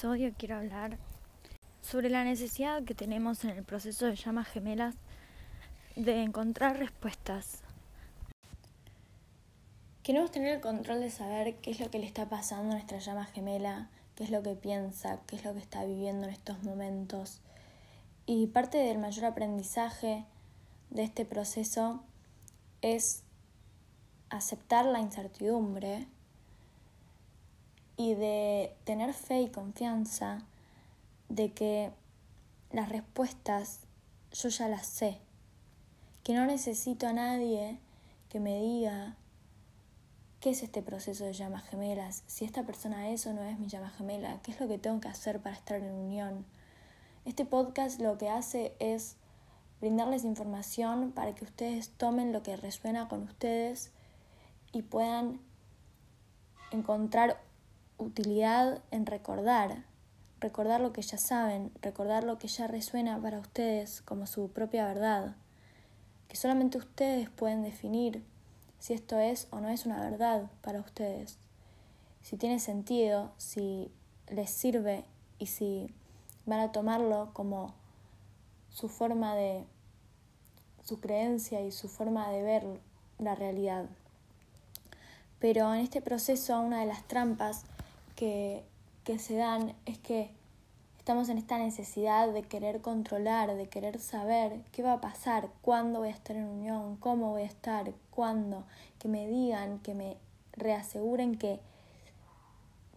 episodio 0.00 0.32
quiero 0.38 0.56
hablar 0.56 0.96
sobre 1.82 2.08
la 2.08 2.24
necesidad 2.24 2.82
que 2.84 2.94
tenemos 2.94 3.44
en 3.44 3.50
el 3.50 3.64
proceso 3.64 4.06
de 4.06 4.16
llamas 4.16 4.48
gemelas 4.48 4.94
de 5.94 6.22
encontrar 6.22 6.78
respuestas. 6.78 7.60
Queremos 10.02 10.30
tener 10.30 10.54
el 10.54 10.62
control 10.62 11.00
de 11.00 11.10
saber 11.10 11.56
qué 11.56 11.72
es 11.72 11.80
lo 11.80 11.90
que 11.90 11.98
le 11.98 12.06
está 12.06 12.30
pasando 12.30 12.70
a 12.70 12.76
nuestra 12.76 12.98
llama 12.98 13.26
gemela, 13.26 13.90
qué 14.14 14.24
es 14.24 14.30
lo 14.30 14.42
que 14.42 14.54
piensa, 14.54 15.20
qué 15.26 15.36
es 15.36 15.44
lo 15.44 15.52
que 15.52 15.60
está 15.60 15.84
viviendo 15.84 16.26
en 16.26 16.32
estos 16.32 16.62
momentos. 16.62 17.42
Y 18.24 18.46
parte 18.46 18.78
del 18.78 18.96
mayor 18.96 19.26
aprendizaje 19.26 20.24
de 20.88 21.02
este 21.02 21.26
proceso 21.26 22.02
es 22.80 23.22
aceptar 24.30 24.86
la 24.86 25.00
incertidumbre 25.00 26.06
y 28.00 28.14
de 28.14 28.74
tener 28.84 29.12
fe 29.12 29.42
y 29.42 29.50
confianza 29.50 30.40
de 31.28 31.52
que 31.52 31.92
las 32.72 32.88
respuestas 32.88 33.80
yo 34.32 34.48
ya 34.48 34.68
las 34.68 34.86
sé, 34.86 35.18
que 36.24 36.32
no 36.32 36.46
necesito 36.46 37.06
a 37.06 37.12
nadie 37.12 37.78
que 38.30 38.40
me 38.40 38.58
diga 38.58 39.16
qué 40.40 40.48
es 40.48 40.62
este 40.62 40.80
proceso 40.80 41.26
de 41.26 41.34
llamas 41.34 41.68
gemelas, 41.68 42.22
si 42.26 42.46
esta 42.46 42.62
persona 42.62 43.10
es 43.10 43.26
o 43.26 43.34
no 43.34 43.42
es 43.42 43.58
mi 43.58 43.66
llama 43.66 43.90
gemela, 43.90 44.40
qué 44.42 44.52
es 44.52 44.60
lo 44.60 44.66
que 44.66 44.78
tengo 44.78 44.98
que 44.98 45.08
hacer 45.08 45.38
para 45.40 45.54
estar 45.54 45.78
en 45.78 45.92
unión. 45.92 46.46
Este 47.26 47.44
podcast 47.44 48.00
lo 48.00 48.16
que 48.16 48.30
hace 48.30 48.72
es 48.78 49.16
brindarles 49.82 50.24
información 50.24 51.12
para 51.12 51.34
que 51.34 51.44
ustedes 51.44 51.90
tomen 51.90 52.32
lo 52.32 52.42
que 52.42 52.56
resuena 52.56 53.08
con 53.08 53.24
ustedes 53.24 53.90
y 54.72 54.80
puedan 54.80 55.38
encontrar 56.72 57.49
utilidad 58.00 58.82
en 58.90 59.06
recordar, 59.06 59.84
recordar 60.40 60.80
lo 60.80 60.92
que 60.92 61.02
ya 61.02 61.18
saben, 61.18 61.70
recordar 61.82 62.24
lo 62.24 62.38
que 62.38 62.48
ya 62.48 62.66
resuena 62.66 63.20
para 63.20 63.38
ustedes 63.38 64.02
como 64.02 64.26
su 64.26 64.50
propia 64.50 64.86
verdad, 64.86 65.36
que 66.28 66.36
solamente 66.36 66.78
ustedes 66.78 67.28
pueden 67.30 67.62
definir 67.62 68.24
si 68.78 68.94
esto 68.94 69.18
es 69.18 69.46
o 69.50 69.60
no 69.60 69.68
es 69.68 69.86
una 69.86 70.00
verdad 70.00 70.50
para 70.62 70.80
ustedes, 70.80 71.38
si 72.22 72.36
tiene 72.36 72.58
sentido, 72.58 73.32
si 73.36 73.92
les 74.28 74.50
sirve 74.50 75.04
y 75.38 75.46
si 75.46 75.94
van 76.46 76.60
a 76.60 76.72
tomarlo 76.72 77.30
como 77.32 77.74
su 78.70 78.88
forma 78.88 79.34
de, 79.34 79.64
su 80.84 81.00
creencia 81.00 81.60
y 81.60 81.70
su 81.70 81.88
forma 81.88 82.30
de 82.30 82.42
ver 82.42 82.64
la 83.18 83.34
realidad. 83.34 83.86
Pero 85.38 85.72
en 85.74 85.80
este 85.80 86.02
proceso 86.02 86.60
una 86.60 86.80
de 86.80 86.86
las 86.86 87.06
trampas 87.06 87.64
que, 88.20 89.18
se 89.18 89.34
dan 89.34 89.74
es 89.86 89.98
que 89.98 90.30
estamos 90.98 91.30
en 91.30 91.38
esta 91.38 91.58
necesidad 91.58 92.30
de 92.32 92.42
querer 92.42 92.82
controlar, 92.82 93.56
de 93.56 93.68
querer 93.68 93.98
saber 93.98 94.60
qué 94.72 94.82
va 94.82 94.94
a 94.94 95.00
pasar, 95.00 95.48
cuándo 95.62 96.00
voy 96.00 96.08
a 96.08 96.12
estar 96.12 96.36
en 96.36 96.44
unión, 96.44 96.96
cómo 96.96 97.30
voy 97.30 97.42
a 97.42 97.46
estar, 97.46 97.92
cuándo, 98.10 98.64
que 98.98 99.08
me 99.08 99.26
digan, 99.26 99.78
que 99.78 99.94
me 99.94 100.18
reaseguren 100.52 101.38
que, 101.38 101.60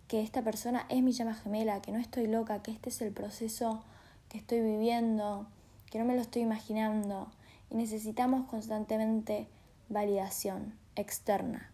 que 0.10 0.22
esta 0.22 0.42
persona 0.42 0.86
es 0.90 1.02
mi 1.02 1.14
llama 1.14 1.36
gemela, 1.36 1.82
que 1.82 1.94
no 1.94 2.00
estoy 2.00 2.28
loca, 2.28 2.62
que 2.62 2.72
este 2.72 2.90
es 2.90 3.02
el 3.02 3.14
proceso 3.14 3.82
que 4.28 4.38
estoy 4.38 4.60
viviendo, 4.60 5.48
que 5.90 6.00
no 6.00 6.06
me 6.06 6.16
lo 6.16 6.22
estoy 6.22 6.42
imaginando. 6.42 7.32
Y 7.72 7.76
necesitamos 7.76 8.46
constantemente 8.50 9.48
validación 9.88 10.74
externa. 10.96 11.72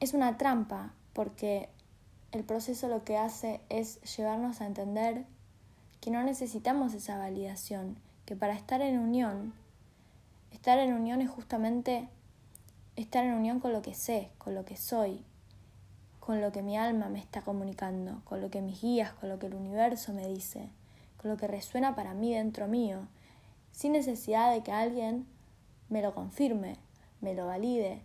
Es 0.00 0.12
una 0.12 0.36
trampa 0.36 0.92
porque 1.12 1.70
el 2.32 2.44
proceso 2.44 2.88
lo 2.88 3.04
que 3.04 3.16
hace 3.16 3.60
es 3.68 4.00
llevarnos 4.16 4.60
a 4.60 4.66
entender 4.66 5.24
que 6.00 6.10
no 6.10 6.22
necesitamos 6.22 6.94
esa 6.94 7.18
validación, 7.18 7.96
que 8.26 8.36
para 8.36 8.54
estar 8.54 8.82
en 8.82 8.98
unión, 8.98 9.54
estar 10.52 10.78
en 10.78 10.92
unión 10.92 11.20
es 11.20 11.30
justamente 11.30 12.08
estar 12.96 13.24
en 13.24 13.32
unión 13.32 13.60
con 13.60 13.72
lo 13.72 13.80
que 13.80 13.94
sé, 13.94 14.30
con 14.38 14.54
lo 14.54 14.64
que 14.64 14.76
soy, 14.76 15.24
con 16.20 16.40
lo 16.42 16.52
que 16.52 16.62
mi 16.62 16.76
alma 16.76 17.08
me 17.08 17.18
está 17.18 17.40
comunicando, 17.40 18.20
con 18.24 18.40
lo 18.42 18.50
que 18.50 18.60
mis 18.60 18.82
guías, 18.82 19.12
con 19.14 19.30
lo 19.30 19.38
que 19.38 19.46
el 19.46 19.54
universo 19.54 20.12
me 20.12 20.28
dice, 20.28 20.68
con 21.16 21.30
lo 21.30 21.38
que 21.38 21.46
resuena 21.46 21.94
para 21.94 22.12
mí 22.12 22.34
dentro 22.34 22.68
mío, 22.68 23.08
sin 23.72 23.92
necesidad 23.92 24.52
de 24.52 24.62
que 24.62 24.72
alguien 24.72 25.26
me 25.88 26.02
lo 26.02 26.14
confirme, 26.14 26.76
me 27.22 27.34
lo 27.34 27.46
valide 27.46 28.02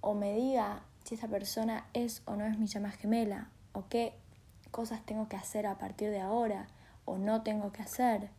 o 0.00 0.14
me 0.14 0.34
diga 0.34 0.82
si 1.04 1.14
esa 1.14 1.28
persona 1.28 1.86
es 1.92 2.22
o 2.26 2.36
no 2.36 2.46
es 2.46 2.58
mi 2.58 2.66
llama 2.66 2.90
gemela, 2.90 3.48
o 3.72 3.88
qué 3.88 4.14
cosas 4.70 5.04
tengo 5.04 5.28
que 5.28 5.36
hacer 5.36 5.66
a 5.66 5.78
partir 5.78 6.10
de 6.10 6.20
ahora, 6.20 6.68
o 7.04 7.18
no 7.18 7.42
tengo 7.42 7.72
que 7.72 7.82
hacer. 7.82 8.30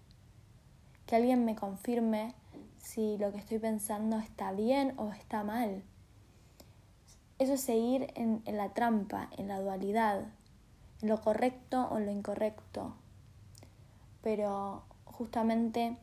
Que 1.05 1.15
alguien 1.15 1.45
me 1.45 1.55
confirme 1.55 2.33
si 2.77 3.17
lo 3.17 3.31
que 3.31 3.37
estoy 3.37 3.59
pensando 3.59 4.17
está 4.17 4.51
bien 4.51 4.93
o 4.97 5.11
está 5.11 5.43
mal. 5.43 5.83
Eso 7.39 7.53
es 7.53 7.61
seguir 7.61 8.07
en, 8.15 8.41
en 8.45 8.57
la 8.57 8.69
trampa, 8.73 9.29
en 9.37 9.47
la 9.47 9.59
dualidad, 9.59 10.25
en 11.01 11.09
lo 11.09 11.19
correcto 11.21 11.87
o 11.91 11.97
en 11.97 12.05
lo 12.05 12.11
incorrecto. 12.11 12.95
Pero 14.21 14.83
justamente 15.05 15.97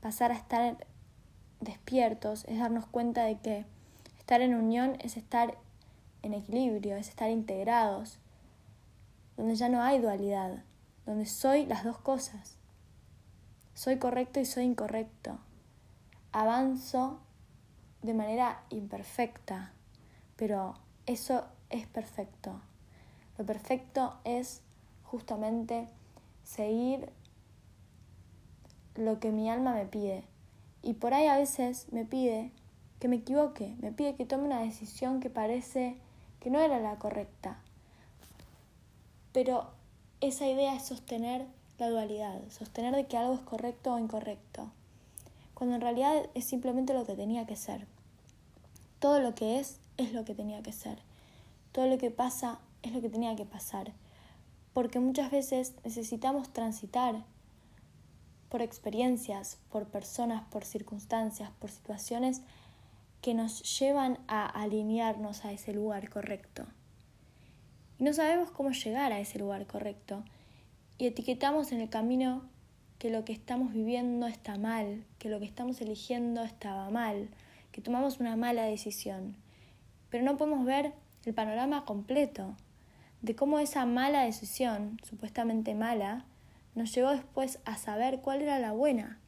pasar 0.00 0.30
a 0.30 0.36
estar 0.36 0.86
despiertos 1.60 2.44
es 2.46 2.58
darnos 2.58 2.86
cuenta 2.86 3.24
de 3.24 3.38
que 3.38 3.64
estar 4.18 4.40
en 4.40 4.54
unión 4.54 4.96
es 5.00 5.16
estar 5.16 5.56
en 6.28 6.34
equilibrio, 6.34 6.96
es 6.96 7.08
estar 7.08 7.30
integrados, 7.30 8.18
donde 9.36 9.56
ya 9.56 9.68
no 9.68 9.82
hay 9.82 9.98
dualidad, 9.98 10.62
donde 11.06 11.26
soy 11.26 11.66
las 11.66 11.84
dos 11.84 11.98
cosas. 11.98 12.56
Soy 13.74 13.98
correcto 13.98 14.40
y 14.40 14.44
soy 14.44 14.64
incorrecto. 14.64 15.38
Avanzo 16.32 17.20
de 18.02 18.14
manera 18.14 18.62
imperfecta, 18.70 19.72
pero 20.36 20.74
eso 21.06 21.44
es 21.70 21.86
perfecto. 21.86 22.60
Lo 23.38 23.46
perfecto 23.46 24.14
es 24.24 24.62
justamente 25.04 25.88
seguir 26.44 27.10
lo 28.94 29.20
que 29.20 29.30
mi 29.30 29.48
alma 29.48 29.74
me 29.74 29.86
pide. 29.86 30.24
Y 30.82 30.94
por 30.94 31.14
ahí 31.14 31.26
a 31.26 31.36
veces 31.38 31.86
me 31.92 32.04
pide 32.04 32.50
que 32.98 33.08
me 33.08 33.16
equivoque, 33.16 33.76
me 33.80 33.92
pide 33.92 34.16
que 34.16 34.26
tome 34.26 34.44
una 34.44 34.60
decisión 34.60 35.20
que 35.20 35.30
parece 35.30 35.96
que 36.40 36.50
no 36.50 36.60
era 36.60 36.80
la 36.80 36.96
correcta. 36.96 37.58
Pero 39.32 39.70
esa 40.20 40.46
idea 40.46 40.74
es 40.74 40.84
sostener 40.84 41.46
la 41.78 41.88
dualidad, 41.90 42.40
sostener 42.50 42.94
de 42.94 43.06
que 43.06 43.16
algo 43.16 43.34
es 43.34 43.40
correcto 43.40 43.94
o 43.94 43.98
incorrecto, 43.98 44.70
cuando 45.54 45.76
en 45.76 45.80
realidad 45.80 46.28
es 46.34 46.44
simplemente 46.44 46.94
lo 46.94 47.06
que 47.06 47.14
tenía 47.14 47.46
que 47.46 47.56
ser. 47.56 47.86
Todo 48.98 49.20
lo 49.20 49.34
que 49.34 49.60
es 49.60 49.78
es 49.96 50.12
lo 50.12 50.24
que 50.24 50.34
tenía 50.34 50.62
que 50.62 50.72
ser. 50.72 50.98
Todo 51.72 51.86
lo 51.86 51.98
que 51.98 52.10
pasa 52.10 52.58
es 52.82 52.92
lo 52.92 53.00
que 53.00 53.08
tenía 53.08 53.36
que 53.36 53.44
pasar. 53.44 53.92
Porque 54.72 55.00
muchas 55.00 55.30
veces 55.30 55.74
necesitamos 55.84 56.52
transitar 56.52 57.24
por 58.48 58.62
experiencias, 58.62 59.58
por 59.70 59.86
personas, 59.86 60.44
por 60.50 60.64
circunstancias, 60.64 61.50
por 61.58 61.70
situaciones 61.70 62.42
que 63.20 63.34
nos 63.34 63.78
llevan 63.78 64.18
a 64.28 64.46
alinearnos 64.46 65.44
a 65.44 65.52
ese 65.52 65.72
lugar 65.72 66.08
correcto. 66.08 66.66
Y 67.98 68.04
no 68.04 68.12
sabemos 68.12 68.50
cómo 68.50 68.70
llegar 68.70 69.12
a 69.12 69.20
ese 69.20 69.38
lugar 69.38 69.66
correcto. 69.66 70.24
Y 70.98 71.06
etiquetamos 71.06 71.72
en 71.72 71.80
el 71.80 71.88
camino 71.88 72.42
que 72.98 73.10
lo 73.10 73.24
que 73.24 73.32
estamos 73.32 73.72
viviendo 73.72 74.26
está 74.26 74.56
mal, 74.56 75.04
que 75.18 75.28
lo 75.28 75.38
que 75.38 75.46
estamos 75.46 75.80
eligiendo 75.80 76.42
estaba 76.42 76.90
mal, 76.90 77.28
que 77.72 77.80
tomamos 77.80 78.20
una 78.20 78.36
mala 78.36 78.64
decisión. 78.64 79.36
Pero 80.10 80.24
no 80.24 80.36
podemos 80.36 80.64
ver 80.64 80.92
el 81.24 81.34
panorama 81.34 81.84
completo 81.84 82.56
de 83.22 83.34
cómo 83.34 83.58
esa 83.58 83.84
mala 83.84 84.24
decisión, 84.24 85.00
supuestamente 85.02 85.74
mala, 85.74 86.24
nos 86.74 86.94
llevó 86.94 87.10
después 87.10 87.58
a 87.64 87.76
saber 87.76 88.20
cuál 88.20 88.42
era 88.42 88.58
la 88.60 88.72
buena 88.72 89.18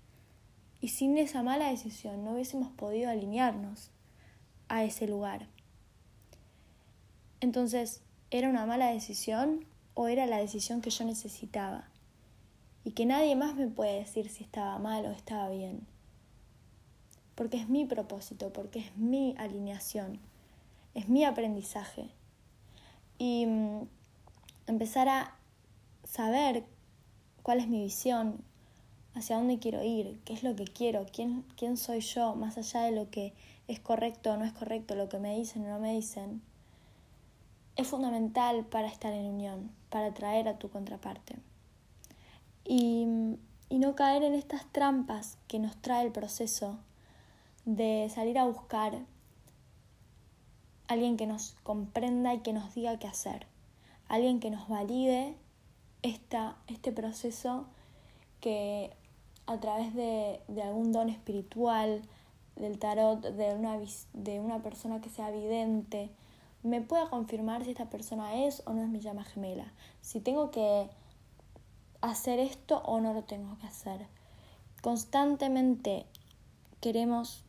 y 0.80 0.88
sin 0.88 1.18
esa 1.18 1.42
mala 1.42 1.68
decisión 1.68 2.24
no 2.24 2.32
hubiésemos 2.32 2.72
podido 2.72 3.10
alinearnos 3.10 3.90
a 4.68 4.84
ese 4.84 5.06
lugar. 5.06 5.46
Entonces, 7.40 8.02
¿era 8.30 8.48
una 8.48 8.66
mala 8.66 8.90
decisión 8.90 9.66
o 9.94 10.08
era 10.08 10.26
la 10.26 10.38
decisión 10.38 10.80
que 10.80 10.90
yo 10.90 11.04
necesitaba? 11.04 11.84
Y 12.84 12.92
que 12.92 13.04
nadie 13.04 13.36
más 13.36 13.54
me 13.54 13.66
puede 13.66 13.98
decir 13.98 14.30
si 14.30 14.42
estaba 14.42 14.78
mal 14.78 15.04
o 15.04 15.10
estaba 15.10 15.50
bien. 15.50 15.86
Porque 17.34 17.58
es 17.58 17.68
mi 17.68 17.84
propósito, 17.84 18.52
porque 18.52 18.80
es 18.80 18.96
mi 18.96 19.34
alineación, 19.38 20.18
es 20.94 21.08
mi 21.08 21.24
aprendizaje. 21.24 22.08
Y 23.18 23.46
mm, 23.46 23.88
empezar 24.66 25.08
a 25.08 25.36
saber 26.04 26.64
cuál 27.42 27.60
es 27.60 27.68
mi 27.68 27.82
visión, 27.82 28.42
hacia 29.14 29.36
dónde 29.36 29.58
quiero 29.58 29.82
ir, 29.82 30.20
qué 30.24 30.32
es 30.32 30.42
lo 30.42 30.54
que 30.54 30.64
quiero, 30.64 31.06
quién, 31.12 31.44
quién 31.56 31.76
soy 31.76 32.00
yo, 32.00 32.34
más 32.34 32.56
allá 32.58 32.82
de 32.82 32.92
lo 32.92 33.10
que 33.10 33.32
es 33.68 33.80
correcto 33.80 34.32
o 34.32 34.36
no 34.36 34.44
es 34.44 34.52
correcto, 34.52 34.94
lo 34.94 35.08
que 35.08 35.18
me 35.18 35.36
dicen 35.36 35.64
o 35.64 35.68
no 35.68 35.80
me 35.80 35.94
dicen, 35.94 36.42
es 37.76 37.86
fundamental 37.86 38.64
para 38.64 38.88
estar 38.88 39.12
en 39.12 39.26
unión, 39.26 39.70
para 39.88 40.06
atraer 40.06 40.48
a 40.48 40.58
tu 40.58 40.70
contraparte. 40.70 41.36
Y, 42.64 43.06
y 43.68 43.78
no 43.78 43.94
caer 43.94 44.22
en 44.22 44.34
estas 44.34 44.70
trampas 44.72 45.38
que 45.48 45.58
nos 45.58 45.76
trae 45.76 46.06
el 46.06 46.12
proceso 46.12 46.78
de 47.64 48.10
salir 48.12 48.38
a 48.38 48.44
buscar 48.44 49.00
alguien 50.88 51.16
que 51.16 51.26
nos 51.26 51.56
comprenda 51.62 52.34
y 52.34 52.40
que 52.40 52.52
nos 52.52 52.74
diga 52.74 52.98
qué 52.98 53.06
hacer, 53.06 53.46
alguien 54.08 54.40
que 54.40 54.50
nos 54.50 54.68
valide 54.68 55.36
esta, 56.02 56.56
este 56.66 56.90
proceso 56.90 57.66
que 58.40 58.92
a 59.50 59.58
través 59.58 59.94
de, 59.94 60.40
de, 60.48 60.62
algún 60.62 60.92
don 60.92 61.08
espiritual, 61.08 62.02
del 62.56 62.78
tarot, 62.78 63.20
de 63.20 63.54
una, 63.54 63.78
de 64.12 64.40
una 64.40 64.62
persona 64.62 65.00
que 65.00 65.08
sea 65.08 65.30
vidente, 65.30 66.10
me 66.62 66.80
pueda 66.80 67.08
confirmar 67.08 67.64
si 67.64 67.70
esta 67.70 67.90
persona 67.90 68.44
es 68.44 68.62
o 68.66 68.72
no 68.72 68.82
es 68.82 68.88
mi 68.88 69.00
llama 69.00 69.24
gemela, 69.24 69.72
si 70.02 70.20
tengo 70.20 70.50
que 70.50 70.88
hacer 72.00 72.38
esto 72.38 72.78
o 72.84 73.00
no 73.00 73.12
lo 73.12 73.24
tengo 73.24 73.56
que 73.58 73.66
hacer. 73.66 74.06
Constantemente 74.82 76.06
queremos 76.80 77.42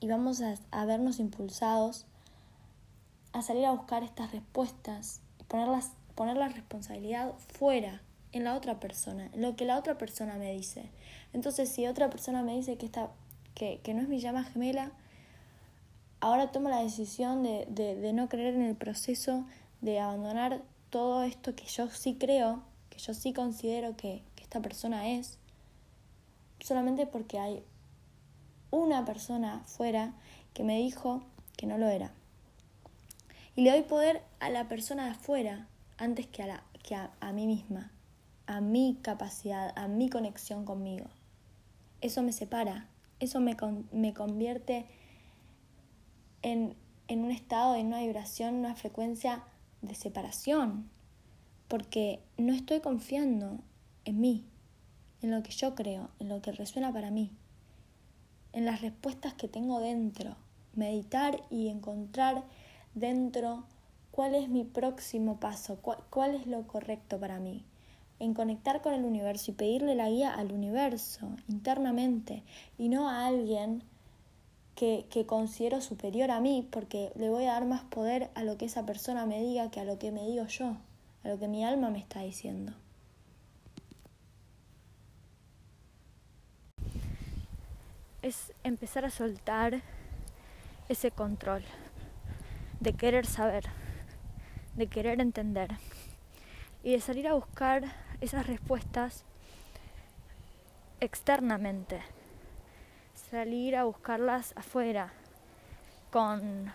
y 0.00 0.08
vamos 0.08 0.40
a, 0.40 0.54
a 0.70 0.84
vernos 0.84 1.18
impulsados 1.18 2.06
a 3.32 3.42
salir 3.42 3.66
a 3.66 3.72
buscar 3.72 4.04
estas 4.04 4.30
respuestas 4.30 5.20
poner 6.14 6.36
la 6.36 6.48
responsabilidad 6.48 7.32
fuera, 7.38 8.00
en 8.34 8.42
la 8.42 8.56
otra 8.56 8.80
persona, 8.80 9.30
lo 9.34 9.54
que 9.54 9.64
la 9.64 9.78
otra 9.78 9.96
persona 9.96 10.34
me 10.36 10.52
dice. 10.52 10.90
Entonces, 11.32 11.68
si 11.68 11.86
otra 11.86 12.10
persona 12.10 12.42
me 12.42 12.56
dice 12.56 12.76
que, 12.76 12.86
está, 12.86 13.10
que, 13.54 13.80
que 13.84 13.94
no 13.94 14.02
es 14.02 14.08
mi 14.08 14.18
llama 14.18 14.42
gemela, 14.42 14.90
ahora 16.20 16.50
tomo 16.50 16.68
la 16.68 16.82
decisión 16.82 17.44
de, 17.44 17.64
de, 17.70 17.94
de 17.94 18.12
no 18.12 18.28
creer 18.28 18.54
en 18.54 18.62
el 18.62 18.74
proceso, 18.74 19.44
de 19.82 20.00
abandonar 20.00 20.62
todo 20.90 21.22
esto 21.22 21.54
que 21.54 21.66
yo 21.66 21.88
sí 21.90 22.16
creo, 22.18 22.62
que 22.90 22.98
yo 22.98 23.14
sí 23.14 23.32
considero 23.32 23.96
que, 23.96 24.22
que 24.34 24.42
esta 24.42 24.60
persona 24.60 25.10
es, 25.10 25.38
solamente 26.58 27.06
porque 27.06 27.38
hay 27.38 27.62
una 28.72 29.04
persona 29.04 29.62
fuera 29.66 30.12
que 30.54 30.64
me 30.64 30.78
dijo 30.78 31.22
que 31.56 31.66
no 31.66 31.78
lo 31.78 31.86
era. 31.86 32.10
Y 33.54 33.62
le 33.62 33.70
doy 33.70 33.82
poder 33.82 34.22
a 34.40 34.50
la 34.50 34.66
persona 34.66 35.04
de 35.04 35.10
afuera 35.12 35.68
antes 35.98 36.26
que 36.26 36.42
a, 36.42 36.46
la, 36.48 36.64
que 36.82 36.96
a, 36.96 37.12
a 37.20 37.32
mí 37.32 37.46
misma, 37.46 37.92
a 38.46 38.60
mi 38.60 38.98
capacidad, 39.02 39.72
a 39.76 39.88
mi 39.88 40.10
conexión 40.10 40.64
conmigo. 40.64 41.06
Eso 42.00 42.22
me 42.22 42.32
separa, 42.32 42.88
eso 43.20 43.40
me, 43.40 43.56
me 43.92 44.14
convierte 44.14 44.86
en, 46.42 46.76
en 47.08 47.24
un 47.24 47.30
estado, 47.30 47.74
en 47.74 47.86
una 47.86 48.00
vibración, 48.00 48.56
una 48.56 48.74
frecuencia 48.74 49.44
de 49.82 49.94
separación, 49.94 50.90
porque 51.68 52.20
no 52.36 52.52
estoy 52.52 52.80
confiando 52.80 53.58
en 54.04 54.20
mí, 54.20 54.44
en 55.22 55.30
lo 55.30 55.42
que 55.42 55.52
yo 55.52 55.74
creo, 55.74 56.10
en 56.18 56.28
lo 56.28 56.42
que 56.42 56.52
resuena 56.52 56.92
para 56.92 57.10
mí, 57.10 57.30
en 58.52 58.64
las 58.64 58.82
respuestas 58.82 59.34
que 59.34 59.48
tengo 59.48 59.80
dentro, 59.80 60.36
meditar 60.74 61.42
y 61.50 61.68
encontrar 61.68 62.44
dentro 62.94 63.64
cuál 64.10 64.34
es 64.34 64.48
mi 64.48 64.64
próximo 64.64 65.40
paso, 65.40 65.78
cuál, 66.10 66.34
es 66.34 66.46
lo 66.46 66.66
correcto 66.66 67.18
para 67.18 67.40
mí. 67.40 67.64
En 68.18 68.34
conectar 68.34 68.80
con 68.80 68.94
el 68.94 69.04
universo 69.04 69.50
y 69.50 69.54
pedirle 69.54 69.94
la 69.94 70.08
guía 70.08 70.32
al 70.32 70.52
universo 70.52 71.28
internamente 71.48 72.42
y 72.78 72.88
no 72.88 73.08
a 73.10 73.26
alguien 73.26 73.82
que, 74.74 75.06
que 75.10 75.26
considero 75.26 75.80
superior 75.80 76.30
a 76.30 76.40
mí 76.40 76.66
porque 76.70 77.12
le 77.16 77.28
voy 77.28 77.44
a 77.44 77.52
dar 77.52 77.64
más 77.64 77.82
poder 77.82 78.30
a 78.34 78.42
lo 78.42 78.56
que 78.56 78.66
esa 78.66 78.86
persona 78.86 79.26
me 79.26 79.42
diga 79.42 79.70
que 79.70 79.80
a 79.80 79.84
lo 79.84 79.98
que 79.98 80.10
me 80.10 80.26
digo 80.26 80.46
yo, 80.46 80.76
a 81.24 81.28
lo 81.28 81.38
que 81.38 81.48
mi 81.48 81.64
alma 81.64 81.90
me 81.90 81.98
está 81.98 82.20
diciendo. 82.20 82.72
Es 88.22 88.52
empezar 88.62 89.04
a 89.04 89.10
soltar 89.10 89.82
ese 90.88 91.10
control 91.10 91.62
de 92.80 92.92
querer 92.92 93.26
saber, 93.26 93.64
de 94.76 94.86
querer 94.86 95.20
entender 95.20 95.70
y 96.84 96.92
de 96.92 97.00
salir 97.00 97.26
a 97.26 97.32
buscar 97.32 97.82
esas 98.20 98.46
respuestas 98.46 99.24
externamente, 101.00 102.02
salir 103.30 103.74
a 103.74 103.84
buscarlas 103.84 104.52
afuera 104.54 105.12
con 106.12 106.70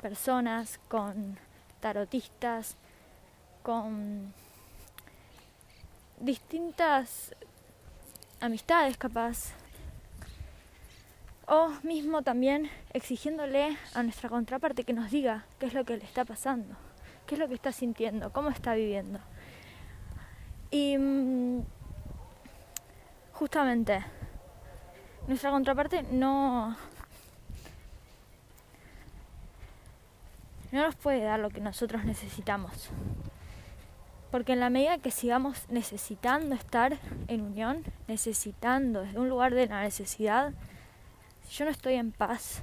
personas, 0.00 0.78
con 0.88 1.38
tarotistas, 1.80 2.76
con 3.62 4.32
distintas 6.20 7.34
amistades 8.40 8.96
capaz. 8.96 9.52
O 11.46 11.68
mismo 11.82 12.22
también 12.22 12.70
exigiéndole 12.94 13.76
a 13.92 14.02
nuestra 14.02 14.30
contraparte 14.30 14.84
que 14.84 14.94
nos 14.94 15.10
diga 15.10 15.44
qué 15.58 15.66
es 15.66 15.74
lo 15.74 15.84
que 15.84 15.98
le 15.98 16.04
está 16.04 16.24
pasando, 16.24 16.74
qué 17.26 17.34
es 17.34 17.38
lo 17.38 17.48
que 17.48 17.54
está 17.54 17.72
sintiendo, 17.72 18.32
cómo 18.32 18.50
está 18.50 18.74
viviendo. 18.74 19.20
Y 20.70 20.98
mm, 20.98 21.62
justamente 23.32 24.04
nuestra 25.26 25.50
contraparte 25.50 26.02
no 26.02 26.76
no 30.74 30.82
nos 30.82 30.96
puede 30.96 31.22
dar 31.22 31.38
lo 31.38 31.50
que 31.50 31.60
nosotros 31.60 32.04
necesitamos. 32.04 32.90
Porque 34.32 34.54
en 34.54 34.60
la 34.60 34.70
medida 34.70 34.98
que 34.98 35.12
sigamos 35.12 35.68
necesitando 35.68 36.56
estar 36.56 36.98
en 37.28 37.42
unión, 37.42 37.84
necesitando 38.08 39.02
desde 39.02 39.20
un 39.20 39.28
lugar 39.28 39.54
de 39.54 39.68
la 39.68 39.82
necesidad, 39.82 40.52
si 41.44 41.54
yo 41.54 41.64
no 41.64 41.70
estoy 41.70 41.94
en 41.94 42.10
paz 42.10 42.60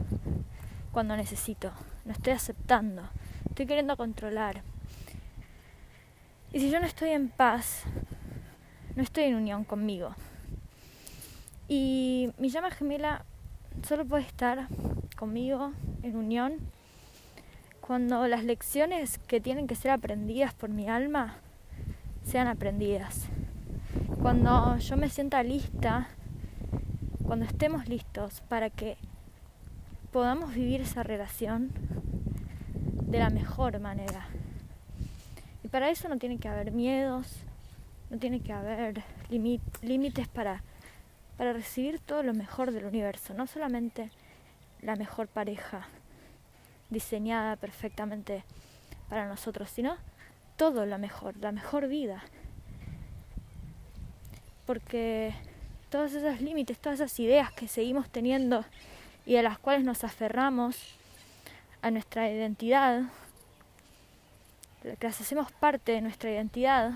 cuando 0.91 1.15
necesito, 1.15 1.71
no 2.03 2.11
estoy 2.11 2.33
aceptando, 2.33 3.03
estoy 3.61 3.67
queriendo 3.67 3.95
controlar. 3.95 4.63
Y 6.51 6.59
si 6.59 6.71
yo 6.71 6.79
no 6.79 6.87
estoy 6.87 7.09
en 7.09 7.29
paz, 7.29 7.83
no 8.95 9.03
estoy 9.03 9.25
en 9.25 9.35
unión 9.35 9.65
conmigo. 9.65 10.15
Y 11.67 12.31
mi 12.39 12.49
llama 12.49 12.71
gemela 12.71 13.23
solo 13.87 14.03
puede 14.03 14.23
estar 14.23 14.67
conmigo 15.15 15.73
en 16.01 16.15
unión 16.15 16.53
cuando 17.81 18.27
las 18.27 18.43
lecciones 18.43 19.19
que 19.19 19.39
tienen 19.39 19.67
que 19.67 19.75
ser 19.75 19.91
aprendidas 19.91 20.55
por 20.55 20.71
mi 20.71 20.89
alma 20.89 21.35
sean 22.25 22.47
aprendidas. 22.47 23.27
Cuando 24.23 24.75
yo 24.77 24.97
me 24.97 25.07
sienta 25.07 25.43
lista 25.43 26.07
cuando 27.27 27.45
estemos 27.45 27.87
listos 27.87 28.41
para 28.49 28.71
que 28.71 28.97
podamos 30.11 30.55
vivir 30.55 30.81
esa 30.81 31.03
relación 31.03 31.69
de 33.11 33.19
la 33.19 33.29
mejor 33.29 33.77
manera. 33.81 34.25
Y 35.63 35.67
para 35.67 35.89
eso 35.89 36.07
no 36.07 36.17
tiene 36.17 36.37
que 36.37 36.47
haber 36.47 36.71
miedos, 36.71 37.27
no 38.09 38.17
tiene 38.17 38.39
que 38.39 38.53
haber 38.53 39.03
límites 39.29 40.29
para, 40.29 40.63
para 41.37 41.51
recibir 41.51 41.99
todo 41.99 42.23
lo 42.23 42.33
mejor 42.33 42.71
del 42.71 42.85
universo, 42.85 43.33
no 43.33 43.47
solamente 43.47 44.11
la 44.81 44.95
mejor 44.95 45.27
pareja 45.27 45.89
diseñada 46.89 47.57
perfectamente 47.57 48.45
para 49.09 49.27
nosotros, 49.27 49.69
sino 49.69 49.97
todo 50.55 50.85
lo 50.85 50.97
mejor, 50.97 51.35
la 51.35 51.51
mejor 51.51 51.89
vida. 51.89 52.23
Porque 54.65 55.33
todos 55.89 56.13
esos 56.13 56.39
límites, 56.39 56.79
todas 56.79 57.01
esas 57.01 57.19
ideas 57.19 57.51
que 57.51 57.67
seguimos 57.67 58.09
teniendo 58.09 58.63
y 59.25 59.35
a 59.35 59.43
las 59.43 59.59
cuales 59.59 59.83
nos 59.83 60.05
aferramos 60.05 60.95
a 61.81 61.91
nuestra 61.91 62.29
identidad, 62.29 63.03
que 64.81 65.07
las 65.07 65.21
hacemos 65.21 65.51
parte 65.51 65.91
de 65.93 66.01
nuestra 66.01 66.31
identidad, 66.31 66.93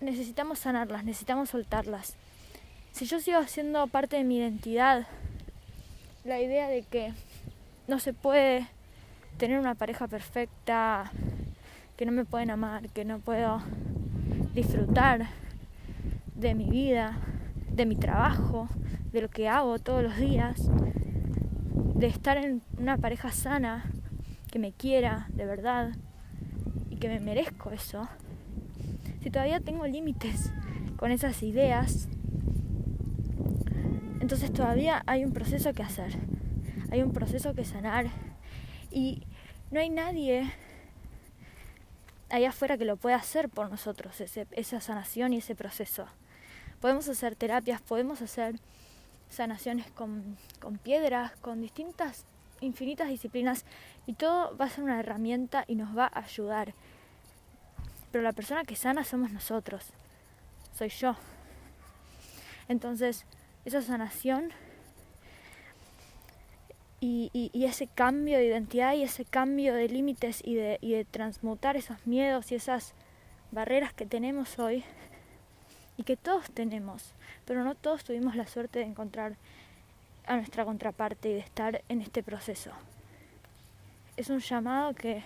necesitamos 0.00 0.58
sanarlas, 0.58 1.04
necesitamos 1.04 1.50
soltarlas. 1.50 2.16
Si 2.92 3.06
yo 3.06 3.20
sigo 3.20 3.38
haciendo 3.38 3.86
parte 3.86 4.16
de 4.16 4.24
mi 4.24 4.38
identidad, 4.38 5.06
la 6.24 6.40
idea 6.40 6.68
de 6.68 6.82
que 6.82 7.12
no 7.88 7.98
se 7.98 8.12
puede 8.12 8.68
tener 9.36 9.58
una 9.58 9.74
pareja 9.74 10.06
perfecta, 10.06 11.10
que 11.96 12.06
no 12.06 12.12
me 12.12 12.24
pueden 12.24 12.50
amar, 12.50 12.88
que 12.90 13.04
no 13.04 13.18
puedo 13.18 13.62
disfrutar 14.54 15.28
de 16.34 16.54
mi 16.54 16.70
vida, 16.70 17.18
de 17.70 17.86
mi 17.86 17.96
trabajo, 17.96 18.68
de 19.12 19.22
lo 19.22 19.28
que 19.28 19.48
hago 19.48 19.78
todos 19.78 20.02
los 20.02 20.16
días, 20.16 20.60
de 21.94 22.06
estar 22.08 22.36
en 22.36 22.62
una 22.76 22.98
pareja 22.98 23.30
sana, 23.30 23.84
que 24.50 24.58
me 24.58 24.72
quiera 24.72 25.26
de 25.30 25.46
verdad 25.46 25.92
y 26.90 26.96
que 26.96 27.08
me 27.08 27.20
merezco 27.20 27.70
eso. 27.70 28.08
Si 29.22 29.30
todavía 29.30 29.60
tengo 29.60 29.86
límites 29.86 30.52
con 30.96 31.10
esas 31.10 31.42
ideas, 31.42 32.08
entonces 34.20 34.52
todavía 34.52 35.02
hay 35.06 35.24
un 35.24 35.32
proceso 35.32 35.72
que 35.72 35.82
hacer, 35.82 36.16
hay 36.90 37.02
un 37.02 37.12
proceso 37.12 37.54
que 37.54 37.64
sanar 37.64 38.06
y 38.90 39.22
no 39.70 39.80
hay 39.80 39.90
nadie 39.90 40.52
allá 42.30 42.48
afuera 42.48 42.76
que 42.76 42.84
lo 42.84 42.96
pueda 42.96 43.16
hacer 43.16 43.48
por 43.48 43.70
nosotros, 43.70 44.20
esa 44.20 44.80
sanación 44.80 45.32
y 45.32 45.38
ese 45.38 45.54
proceso. 45.54 46.06
Podemos 46.80 47.08
hacer 47.08 47.36
terapias, 47.36 47.80
podemos 47.80 48.20
hacer 48.22 48.56
sanaciones 49.34 49.90
con, 49.90 50.36
con 50.60 50.78
piedras, 50.78 51.32
con 51.36 51.60
distintas, 51.60 52.24
infinitas 52.60 53.08
disciplinas 53.08 53.64
y 54.06 54.14
todo 54.14 54.56
va 54.56 54.66
a 54.66 54.70
ser 54.70 54.84
una 54.84 55.00
herramienta 55.00 55.64
y 55.66 55.74
nos 55.74 55.96
va 55.96 56.10
a 56.12 56.20
ayudar. 56.20 56.74
Pero 58.10 58.22
la 58.22 58.32
persona 58.32 58.64
que 58.64 58.76
sana 58.76 59.04
somos 59.04 59.32
nosotros, 59.32 59.86
soy 60.72 60.88
yo. 60.88 61.16
Entonces, 62.68 63.26
esa 63.64 63.82
sanación 63.82 64.52
y, 67.00 67.50
ese 67.52 67.86
cambio 67.86 68.38
de 68.38 68.46
identidad 68.46 68.94
y 68.94 69.02
ese 69.02 69.24
cambio 69.24 69.74
de 69.74 69.88
límites 69.88 70.40
y 70.42 70.54
de, 70.54 70.78
y 70.80 70.92
de 70.92 71.04
transmutar 71.04 71.76
esos 71.76 72.06
miedos 72.06 72.50
y 72.50 72.54
esas 72.54 72.94
barreras 73.50 73.92
que 73.92 74.06
tenemos 74.06 74.58
hoy 74.58 74.84
y 75.96 76.02
que 76.02 76.16
todos 76.16 76.50
tenemos, 76.50 77.12
pero 77.44 77.64
no 77.64 77.74
todos 77.74 78.04
tuvimos 78.04 78.36
la 78.36 78.46
suerte 78.46 78.80
de 78.80 78.86
encontrar 78.86 79.36
a 80.26 80.36
nuestra 80.36 80.64
contraparte 80.64 81.30
y 81.30 81.34
de 81.34 81.40
estar 81.40 81.82
en 81.88 82.00
este 82.00 82.22
proceso. 82.22 82.70
Es 84.16 84.30
un 84.30 84.40
llamado 84.40 84.94
que, 84.94 85.22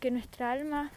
que 0.00 0.10
nuestra 0.10 0.52
alma 0.52 0.90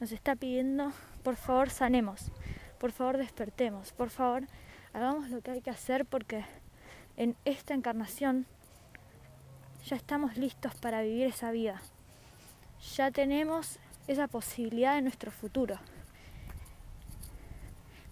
nos 0.00 0.12
está 0.12 0.34
pidiendo, 0.34 0.92
por 1.22 1.36
favor 1.36 1.70
sanemos, 1.70 2.30
por 2.78 2.92
favor 2.92 3.18
despertemos, 3.18 3.92
por 3.92 4.10
favor 4.10 4.44
hagamos 4.92 5.30
lo 5.30 5.40
que 5.40 5.50
hay 5.52 5.60
que 5.60 5.70
hacer 5.70 6.06
porque 6.06 6.44
en 7.16 7.36
esta 7.44 7.74
encarnación 7.74 8.46
ya 9.86 9.96
estamos 9.96 10.36
listos 10.36 10.74
para 10.74 11.02
vivir 11.02 11.26
esa 11.26 11.50
vida. 11.50 11.80
Ya 12.96 13.10
tenemos 13.10 13.78
esa 14.06 14.26
posibilidad 14.26 14.94
de 14.94 15.02
nuestro 15.02 15.30
futuro. 15.30 15.78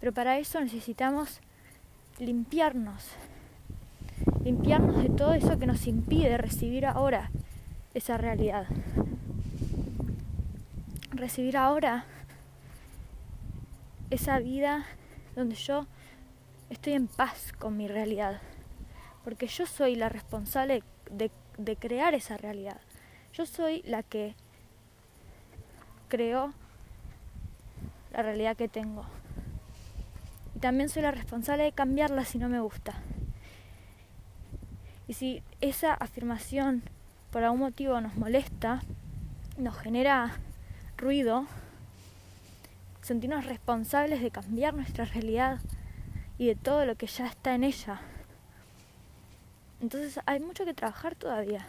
Pero 0.01 0.13
para 0.13 0.39
eso 0.39 0.61
necesitamos 0.61 1.41
limpiarnos, 2.19 3.05
limpiarnos 4.45 5.03
de 5.03 5.11
todo 5.11 5.35
eso 5.35 5.59
que 5.59 5.67
nos 5.67 5.87
impide 5.87 6.39
recibir 6.39 6.87
ahora 6.87 7.31
esa 7.95 8.17
realidad. 8.17 8.67
Recibir 11.11 11.57
ahora 11.57 12.05
esa 14.11 14.39
vida 14.39 14.87
donde 15.35 15.57
yo 15.57 15.87
estoy 16.71 16.95
en 16.95 17.09
paz 17.09 17.53
con 17.59 17.77
mi 17.77 17.89
realidad 17.89 18.41
porque 19.29 19.47
yo 19.47 19.67
soy 19.67 19.95
la 19.95 20.09
responsable 20.09 20.83
de, 21.11 21.31
crear 21.77 22.15
esa 22.15 22.39
realidad. 22.39 22.81
Yo 23.35 23.45
soy 23.45 23.83
la 23.83 24.03
que 24.03 24.35
creó 26.09 26.55
la 28.11 28.23
realidad 28.23 28.57
que 28.57 28.69
tengo. 28.69 29.05
Y 30.59 30.61
también 30.61 30.89
soy 30.89 31.03
la 31.03 31.13
responsable 31.13 31.63
de 31.63 31.71
cambiarla 31.71 32.25
si 32.25 32.37
no 32.37 32.49
me 32.49 32.59
gusta. 32.59 32.95
Y 35.07 35.13
si 35.13 35.41
esa 35.61 35.95
afirmación 35.95 36.83
por 37.31 37.45
algún 37.45 37.61
motivo 37.61 38.01
nos 38.01 38.17
molesta, 38.17 38.83
nos 39.57 39.79
genera 39.79 40.33
ruido, 40.97 41.47
sentirnos 43.03 43.47
responsables 43.47 44.21
de 44.21 44.33
cambiar 44.33 44.75
nuestra 44.75 45.05
realidad 45.05 45.61
y 46.39 46.49
de 46.49 46.57
todo 46.57 46.87
lo 46.87 46.97
que 46.97 47.07
ya 47.07 47.29
está 47.29 47.55
en 47.55 47.63
ella. 47.63 48.01
Entonces 49.81 50.19
hay 50.27 50.41
mucho 50.41 50.65
que 50.65 50.75
trabajar 50.75 51.15
todavía, 51.15 51.69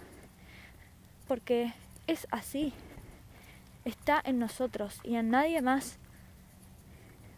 porque 1.27 1.75
es 2.07 2.25
así, 2.31 2.73
está 3.85 4.19
en 4.25 4.39
nosotros 4.39 4.99
y 5.03 5.13
en 5.13 5.29
nadie 5.29 5.61
más. 5.61 5.99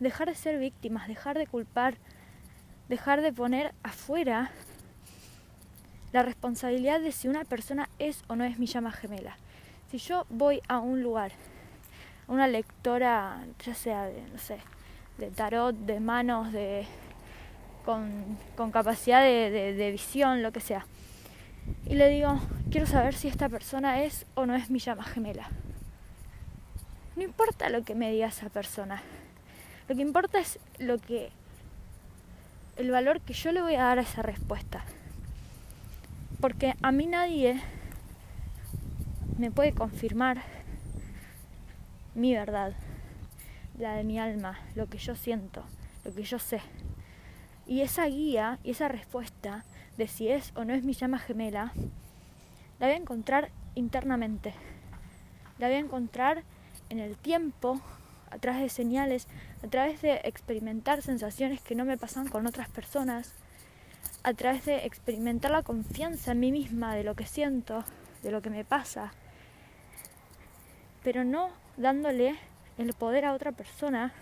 Dejar 0.02 0.28
de 0.30 0.36
ser 0.36 0.58
víctimas, 0.58 1.08
dejar 1.08 1.38
de 1.38 1.46
culpar, 1.46 1.94
dejar 2.90 3.22
de 3.22 3.32
poner 3.32 3.72
afuera 3.84 4.50
la 6.12 6.24
responsabilidad 6.24 7.00
de 7.00 7.12
si 7.12 7.28
una 7.28 7.46
persona 7.46 7.88
es 8.00 8.24
o 8.28 8.36
no 8.36 8.44
es 8.44 8.58
mi 8.58 8.66
llama 8.66 8.92
gemela. 8.92 9.38
Si 9.92 10.00
yo 10.00 10.26
voy 10.30 10.60
a 10.68 10.80
un 10.80 11.04
lugar, 11.04 11.32
a 12.28 12.32
una 12.32 12.48
lectora, 12.48 13.46
ya 13.64 13.76
sea 13.76 14.06
de, 14.06 14.24
no 14.24 14.40
sé, 14.40 14.58
de 15.20 15.30
tarot, 15.30 15.76
de 15.76 16.00
manos, 16.00 16.52
de 16.52 16.88
con, 17.86 18.72
capacidad 18.72 19.22
de, 19.22 19.90
visión, 19.92 20.42
lo 20.42 20.52
que 20.52 20.62
sea. 20.62 20.84
Y 21.86 21.94
le 21.94 22.10
digo, 22.10 22.40
quiero 22.72 22.88
saber 22.88 23.14
si 23.14 23.28
esta 23.28 23.50
persona 23.50 24.02
es 24.02 24.26
o 24.34 24.48
no 24.48 24.56
es 24.56 24.72
mi 24.72 24.80
llama 24.80 25.04
gemela. 25.04 25.48
No 27.16 27.22
importa 27.22 27.70
lo 27.70 27.84
que 27.84 27.94
me 27.94 28.12
diga 28.12 28.28
esa 28.28 28.50
persona. 28.50 29.04
Lo 29.88 29.96
que 29.96 30.02
importa 30.02 30.40
es 30.40 30.60
lo 30.80 30.98
que 30.98 31.32
el 32.78 32.92
valor 32.92 33.22
que 33.22 33.34
yo 33.34 33.52
le 33.52 33.62
voy 33.62 33.76
a 33.76 33.84
dar 33.84 34.00
a 34.00 34.04
esa 34.04 34.22
respuesta. 34.22 34.84
Porque 36.40 36.76
a 36.82 36.92
mí 36.92 37.06
nadie 37.06 37.62
me 39.38 39.52
puede 39.52 39.74
confirmar 39.74 40.42
mi 42.16 42.34
verdad, 42.34 42.74
la 43.78 43.94
de 43.94 44.04
mi 44.04 44.20
alma, 44.20 44.60
lo 44.76 44.88
que 44.88 44.98
yo 44.98 45.16
siento, 45.16 45.64
lo 46.04 46.14
que 46.14 46.24
yo 46.24 46.40
sé. 46.40 46.62
Y 47.68 47.82
esa 47.82 48.06
guía 48.06 48.60
y 48.64 48.72
esa 48.72 48.88
respuesta 48.88 49.64
de 49.98 50.08
si 50.08 50.30
es 50.30 50.52
o 50.56 50.66
no 50.66 50.74
es 50.74 50.84
mi 50.84 50.94
llama 50.94 51.20
gemela, 51.20 51.74
la 52.80 52.88
voy 52.88 52.96
a 52.96 53.00
encontrar 53.00 53.50
internamente. 53.76 54.54
La 55.60 55.68
voy 55.68 55.76
a 55.76 55.80
encontrar 55.80 56.44
en 56.90 57.00
el 57.00 57.16
tiempo, 57.18 57.80
a 58.32 58.38
través 58.38 58.62
de 58.62 58.70
señales, 58.70 59.28
a 59.64 59.68
través 59.68 60.02
de 60.02 60.22
experimentar 60.24 61.02
sensaciones 61.02 61.62
que 61.62 61.76
no 61.76 61.86
me 61.86 61.98
pasan 61.98 62.28
con 62.28 62.48
otras 62.48 62.70
personas, 62.70 63.34
a 64.24 64.34
través 64.34 64.66
de 64.66 64.86
experimentar 64.86 65.52
la 65.52 65.64
confianza 65.64 66.32
en 66.32 66.40
mí 66.40 66.52
misma 66.52 66.96
de 66.96 67.04
lo 67.04 67.16
que 67.16 67.26
siento, 67.26 67.84
de 68.24 68.32
lo 68.32 68.42
que 68.42 68.50
me 68.50 68.66
pasa, 68.66 69.14
pero 71.04 71.24
no 71.24 71.50
dándole 71.78 72.36
el 72.78 72.94
poder 72.94 73.26
a 73.26 73.34
otra 73.34 73.52
persona 73.52 74.14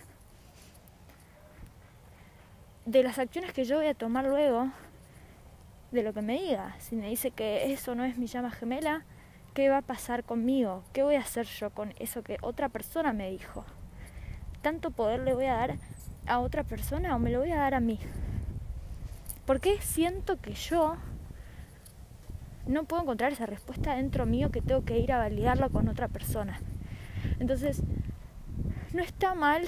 de 2.86 3.04
las 3.04 3.20
acciones 3.20 3.54
que 3.54 3.66
yo 3.66 3.78
voy 3.78 3.88
a 3.88 3.94
tomar 3.94 4.26
luego 4.26 4.72
de 5.92 6.04
lo 6.04 6.14
que 6.14 6.22
me 6.22 6.42
diga. 6.42 6.76
Si 6.80 6.96
me 6.96 7.10
dice 7.10 7.32
que 7.32 7.72
eso 7.72 7.96
no 7.96 8.06
es 8.06 8.18
mi 8.18 8.28
llama 8.28 8.52
gemela, 8.52 9.04
¿qué 9.54 9.70
va 9.70 9.78
a 9.78 9.82
pasar 9.82 10.24
conmigo? 10.24 10.84
¿Qué 10.94 11.04
voy 11.04 11.16
a 11.16 11.22
hacer 11.22 11.46
yo 11.46 11.70
con 11.72 11.94
eso 12.00 12.24
que 12.24 12.38
otra 12.42 12.70
persona 12.70 13.14
me 13.14 13.30
dijo? 13.30 13.66
¿Tanto 14.62 14.92
poder 14.92 15.22
le 15.22 15.34
voy 15.34 15.46
a 15.46 15.56
dar 15.56 15.76
a 16.28 16.40
otra 16.40 16.64
persona 16.64 17.16
o 17.16 17.20
me 17.20 17.32
lo 17.32 17.40
voy 17.40 17.52
a 17.52 17.58
dar 17.58 17.74
a 17.74 17.80
mí? 17.80 18.00
¿Por 19.46 19.60
qué 19.62 19.82
siento 19.82 20.40
que 20.40 20.54
yo 20.54 20.98
no 22.68 22.84
puedo 22.84 23.02
encontrar 23.02 23.32
esa 23.32 23.46
respuesta 23.46 23.96
dentro 23.96 24.26
mío 24.26 24.52
que 24.52 24.62
tengo 24.62 24.84
que 24.84 25.00
ir 25.00 25.12
a 25.12 25.18
validarlo 25.18 25.70
con 25.70 25.88
otra 25.88 26.08
persona? 26.08 26.60
Entonces, 27.40 27.82
no 28.94 29.02
está 29.02 29.34
mal 29.34 29.64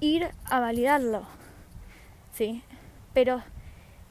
ir 0.00 0.28
a 0.44 0.60
validarlo, 0.60 1.22
¿sí? 2.32 2.62
Pero 3.14 3.42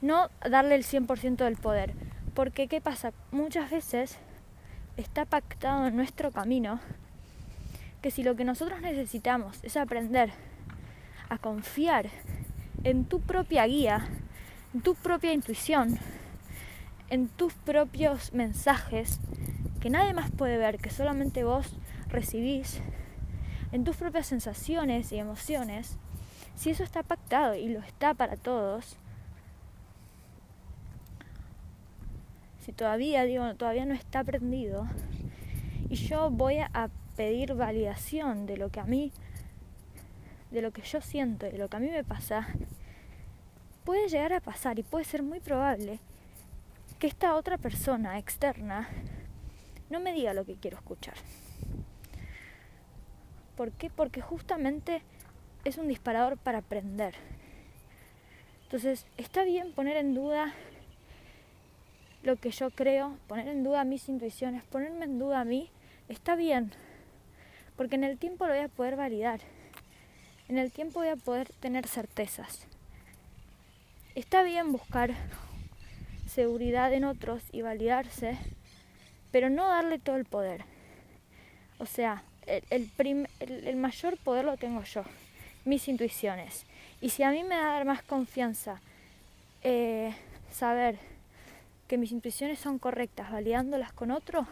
no 0.02 0.30
darle 0.50 0.76
el 0.76 0.84
100% 0.84 1.44
del 1.44 1.58
poder. 1.58 1.94
Porque, 2.34 2.68
¿qué 2.68 2.82
pasa? 2.82 3.14
Muchas 3.32 3.70
veces 3.70 4.18
está 4.96 5.26
pactado 5.26 5.88
en 5.88 5.96
nuestro 5.96 6.32
camino 6.32 6.80
que 8.02 8.12
si 8.12 8.24
lo 8.24 8.36
que 8.36 8.46
nosotros 8.46 8.82
necesitamos 8.82 9.60
es 9.64 9.78
aprender 9.78 10.32
a 11.30 11.38
confiar 11.38 12.10
en 12.84 13.06
tu 13.06 13.22
propia 13.22 13.66
guía, 13.66 14.08
en 14.74 14.82
tu 14.82 14.96
propia 14.96 15.34
intuición, 15.34 15.98
en 17.10 17.28
tus 17.28 17.54
propios 17.54 18.34
mensajes, 18.34 19.20
que 19.80 19.90
nadie 19.90 20.14
más 20.14 20.32
puede 20.32 20.58
ver, 20.58 20.78
que 20.78 20.90
solamente 20.90 21.44
vos 21.44 21.76
recibís, 22.10 22.82
en 23.72 23.84
tus 23.84 23.98
propias 23.98 24.28
sensaciones 24.28 25.12
y 25.12 25.18
emociones, 25.18 25.98
si 26.56 26.70
eso 26.70 26.84
está 26.84 27.04
pactado 27.04 27.56
y 27.56 27.70
lo 27.70 27.80
está 27.80 28.14
para 28.14 28.36
todos, 28.36 28.98
si 32.60 32.72
todavía 32.72 33.24
digo, 33.24 33.56
todavía 33.56 33.86
no 33.86 33.94
está 33.94 34.20
aprendido, 34.20 34.88
y 35.90 35.96
yo 35.96 36.30
voy 36.30 36.58
a 36.58 36.90
pedir 37.18 37.56
validación 37.56 38.46
de 38.46 38.56
lo 38.56 38.70
que 38.70 38.80
a 38.80 38.86
mí, 38.86 39.12
de 40.52 40.62
lo 40.62 40.72
que 40.72 40.84
yo 40.84 41.02
siento, 41.02 41.48
de 41.48 41.58
lo 41.58 41.68
que 41.68 41.76
a 41.76 41.80
mí 41.80 41.90
me 41.90 42.04
pasa, 42.04 42.48
puede 43.84 44.08
llegar 44.08 44.34
a 44.34 44.40
pasar 44.40 44.78
y 44.80 44.84
puede 44.84 45.04
ser 45.04 45.24
muy 45.24 45.40
probable 45.40 46.00
que 47.00 47.08
esta 47.08 47.36
otra 47.36 47.58
persona 47.58 48.18
externa 48.20 48.88
no 49.90 50.00
me 50.00 50.14
diga 50.14 50.34
lo 50.34 50.46
que 50.46 50.56
quiero 50.56 50.78
escuchar. 50.78 51.16
¿Por 53.56 53.72
qué? 53.72 53.90
Porque 53.90 54.22
justamente 54.22 55.02
es 55.66 55.78
un 55.78 55.88
disparador 55.88 56.38
para 56.38 56.60
aprender. 56.60 57.16
Entonces, 58.64 59.08
está 59.18 59.44
bien 59.44 59.74
poner 59.74 59.98
en 59.98 60.14
duda 60.14 60.54
lo 62.22 62.36
que 62.36 62.52
yo 62.52 62.70
creo, 62.70 63.18
poner 63.28 63.48
en 63.48 63.64
duda 63.64 63.84
mis 63.86 64.08
intuiciones, 64.08 64.64
ponerme 64.64 65.06
en 65.06 65.18
duda 65.18 65.42
a 65.42 65.46
mí, 65.46 65.72
está 66.10 66.36
bien, 66.36 66.72
porque 67.78 67.96
en 67.96 68.04
el 68.04 68.18
tiempo 68.18 68.46
lo 68.46 68.54
voy 68.54 68.64
a 68.64 68.68
poder 68.68 68.96
validar, 68.96 69.40
en 70.50 70.58
el 70.58 70.72
tiempo 70.72 71.00
voy 71.00 71.10
a 71.10 71.16
poder 71.16 71.50
tener 71.60 71.88
certezas. 71.88 72.66
Está 74.16 74.44
bien 74.44 74.72
buscar 74.72 75.14
seguridad 76.28 76.92
en 76.94 77.04
otros 77.04 77.44
y 77.52 77.62
validarse, 77.62 78.38
pero 79.32 79.50
no 79.50 79.68
darle 79.68 80.00
todo 80.00 80.16
el 80.16 80.26
poder. 80.26 80.66
O 81.78 81.86
sea, 81.86 82.24
el, 82.48 83.76
mayor 83.76 84.18
poder 84.18 84.46
lo 84.46 84.58
tengo 84.58 84.84
yo, 84.84 85.04
mis 85.66 85.88
intuiciones. 85.88 86.66
Y 87.02 87.10
si 87.10 87.24
a 87.24 87.32
mí 87.32 87.44
me 87.44 87.56
da 87.56 87.74
dar 87.74 87.86
más 87.86 88.02
confianza 88.02 88.82
eh, 89.64 90.16
saber 90.52 90.98
que 91.88 91.98
mis 91.98 92.12
intuiciones 92.12 92.60
son 92.60 92.80
correctas, 92.80 93.32
validándolas 93.32 93.92
con 93.94 94.12
otro, 94.12 94.48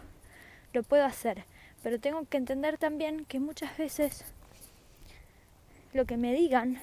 lo 0.74 0.84
puedo 0.84 1.06
hacer. 1.06 1.44
Pero 1.86 2.00
tengo 2.00 2.26
que 2.26 2.38
entender 2.38 2.80
también 2.80 3.26
que 3.26 3.40
muchas 3.40 3.78
veces 3.78 4.26
lo 5.94 6.06
que 6.06 6.18
me 6.18 6.34
digan, 6.34 6.80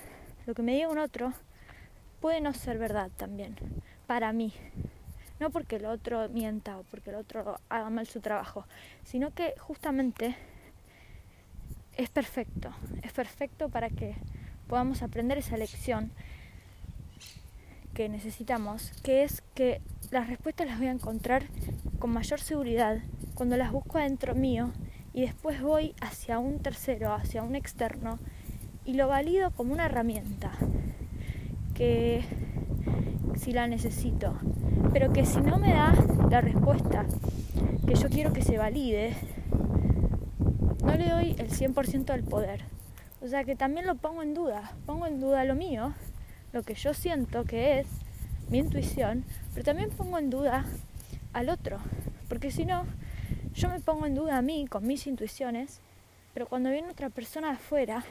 lo 0.46 0.54
que 0.54 0.62
me 0.62 0.74
diga 0.74 0.90
un 0.90 0.98
otro, 0.98 1.32
puede 2.20 2.40
no 2.40 2.54
ser 2.54 2.78
verdad 2.78 3.10
también, 3.16 3.56
para 4.06 4.32
mí. 4.32 4.52
No 5.40 5.50
porque 5.50 5.74
el 5.74 5.86
otro 5.86 6.28
mienta 6.28 6.78
o 6.78 6.84
porque 6.84 7.10
el 7.10 7.16
otro 7.16 7.58
haga 7.68 7.90
mal 7.90 8.06
su 8.06 8.20
trabajo, 8.20 8.64
sino 9.02 9.34
que 9.34 9.54
justamente 9.58 10.36
es 11.96 12.08
perfecto, 12.08 12.72
es 13.02 13.12
perfecto 13.12 13.70
para 13.70 13.90
que 13.90 14.14
podamos 14.68 15.02
aprender 15.02 15.36
esa 15.36 15.56
lección 15.56 16.12
que 17.92 18.08
necesitamos, 18.08 18.92
que 19.02 19.24
es 19.24 19.42
que 19.56 19.80
las 20.12 20.28
respuestas 20.28 20.68
las 20.68 20.78
voy 20.78 20.86
a 20.86 20.92
encontrar 20.92 21.42
con 21.98 22.10
mayor 22.10 22.40
seguridad 22.40 22.98
cuando 23.34 23.56
las 23.56 23.72
busco 23.72 23.98
adentro 23.98 24.36
mío 24.36 24.70
y 25.14 25.22
después 25.22 25.60
voy 25.60 25.94
hacia 26.00 26.38
un 26.38 26.58
tercero, 26.60 27.12
hacia 27.12 27.42
un 27.42 27.54
externo 27.54 28.18
y 28.84 28.94
lo 28.94 29.08
valido 29.08 29.50
como 29.50 29.72
una 29.72 29.86
herramienta 29.86 30.52
que 31.74 32.22
si 33.36 33.52
la 33.52 33.66
necesito, 33.66 34.34
pero 34.92 35.12
que 35.12 35.24
si 35.24 35.40
no 35.40 35.58
me 35.58 35.72
da 35.72 35.94
la 36.30 36.40
respuesta 36.40 37.06
que 37.86 37.94
yo 37.94 38.08
quiero 38.08 38.32
que 38.32 38.42
se 38.42 38.58
valide, 38.58 39.14
no 40.84 40.94
le 40.94 41.08
doy 41.08 41.36
el 41.38 41.50
100% 41.50 42.04
del 42.06 42.24
poder. 42.24 42.64
O 43.20 43.28
sea 43.28 43.44
que 43.44 43.54
también 43.54 43.86
lo 43.86 43.94
pongo 43.94 44.22
en 44.22 44.34
duda, 44.34 44.72
pongo 44.84 45.06
en 45.06 45.20
duda 45.20 45.44
lo 45.44 45.54
mío, 45.54 45.94
lo 46.52 46.62
que 46.62 46.74
yo 46.74 46.92
siento 46.92 47.44
que 47.44 47.80
es 47.80 47.86
mi 48.48 48.58
intuición, 48.58 49.24
pero 49.54 49.64
también 49.64 49.90
pongo 49.90 50.18
en 50.18 50.30
duda 50.30 50.64
al 51.32 51.48
otro, 51.48 51.78
porque 52.28 52.50
si 52.50 52.66
no, 52.66 52.84
yo 53.54 53.68
me 53.68 53.80
pongo 53.80 54.06
en 54.06 54.14
duda 54.14 54.38
a 54.38 54.42
mí 54.42 54.66
con 54.68 54.86
mis 54.86 55.06
intuiciones, 55.06 55.80
pero 56.34 56.46
cuando 56.46 56.70
viene 56.70 56.90
otra 56.90 57.10
persona 57.10 57.48
de 57.48 57.54
afuera, 57.54 58.04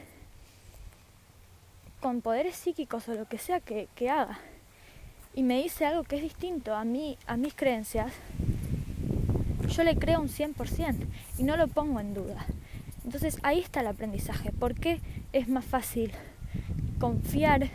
con 2.00 2.20
poderes 2.20 2.56
psíquicos 2.56 3.08
o 3.08 3.14
lo 3.14 3.26
que 3.26 3.38
sea 3.38 3.60
que, 3.60 3.88
que 3.94 4.10
haga, 4.10 4.38
y 5.34 5.42
me 5.42 5.62
dice 5.62 5.86
algo 5.86 6.04
que 6.04 6.16
es 6.16 6.22
distinto 6.22 6.74
a 6.74 6.84
mí, 6.84 7.16
a 7.26 7.36
mis 7.36 7.54
creencias, 7.54 8.12
yo 9.68 9.84
le 9.84 9.96
creo 9.96 10.20
un 10.20 10.28
100% 10.28 11.06
y 11.38 11.44
no 11.44 11.56
lo 11.56 11.68
pongo 11.68 12.00
en 12.00 12.14
duda. 12.14 12.44
Entonces 13.04 13.38
ahí 13.42 13.60
está 13.60 13.80
el 13.80 13.86
aprendizaje. 13.86 14.52
¿Por 14.52 14.74
qué 14.74 15.00
es 15.32 15.48
más 15.48 15.64
fácil 15.64 16.12
confiar, 17.00 17.68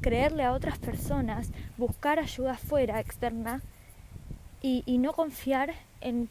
creerle 0.00 0.44
a 0.44 0.52
otras 0.52 0.78
personas, 0.78 1.50
buscar 1.76 2.18
ayuda 2.18 2.52
afuera, 2.52 3.00
externa, 3.00 3.60
y, 4.62 4.82
y 4.86 4.98
no 4.98 5.12
confiar 5.12 5.74
en 6.00 6.30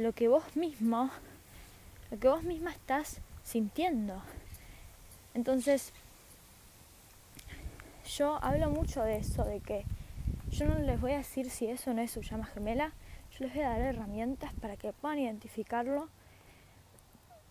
lo 0.00 0.12
que 0.12 0.28
vos 0.28 0.56
mismo, 0.56 1.10
lo 2.10 2.18
que 2.18 2.28
vos 2.28 2.42
misma 2.42 2.70
estás 2.70 3.20
sintiendo? 3.44 4.22
Entonces, 5.34 5.92
yo 8.16 8.42
hablo 8.42 8.70
mucho 8.70 9.02
de 9.02 9.18
eso, 9.18 9.44
de 9.44 9.60
que 9.60 9.84
yo 10.50 10.64
no 10.66 10.78
les 10.78 11.00
voy 11.00 11.12
a 11.12 11.18
decir 11.18 11.50
si 11.50 11.66
eso 11.66 11.92
no 11.92 12.00
es 12.00 12.10
su 12.10 12.22
llama 12.22 12.46
gemela, 12.46 12.92
yo 13.32 13.44
les 13.44 13.54
voy 13.54 13.62
a 13.62 13.70
dar 13.70 13.80
herramientas 13.80 14.52
para 14.54 14.76
que 14.76 14.92
puedan 14.92 15.18
identificarlo. 15.18 16.08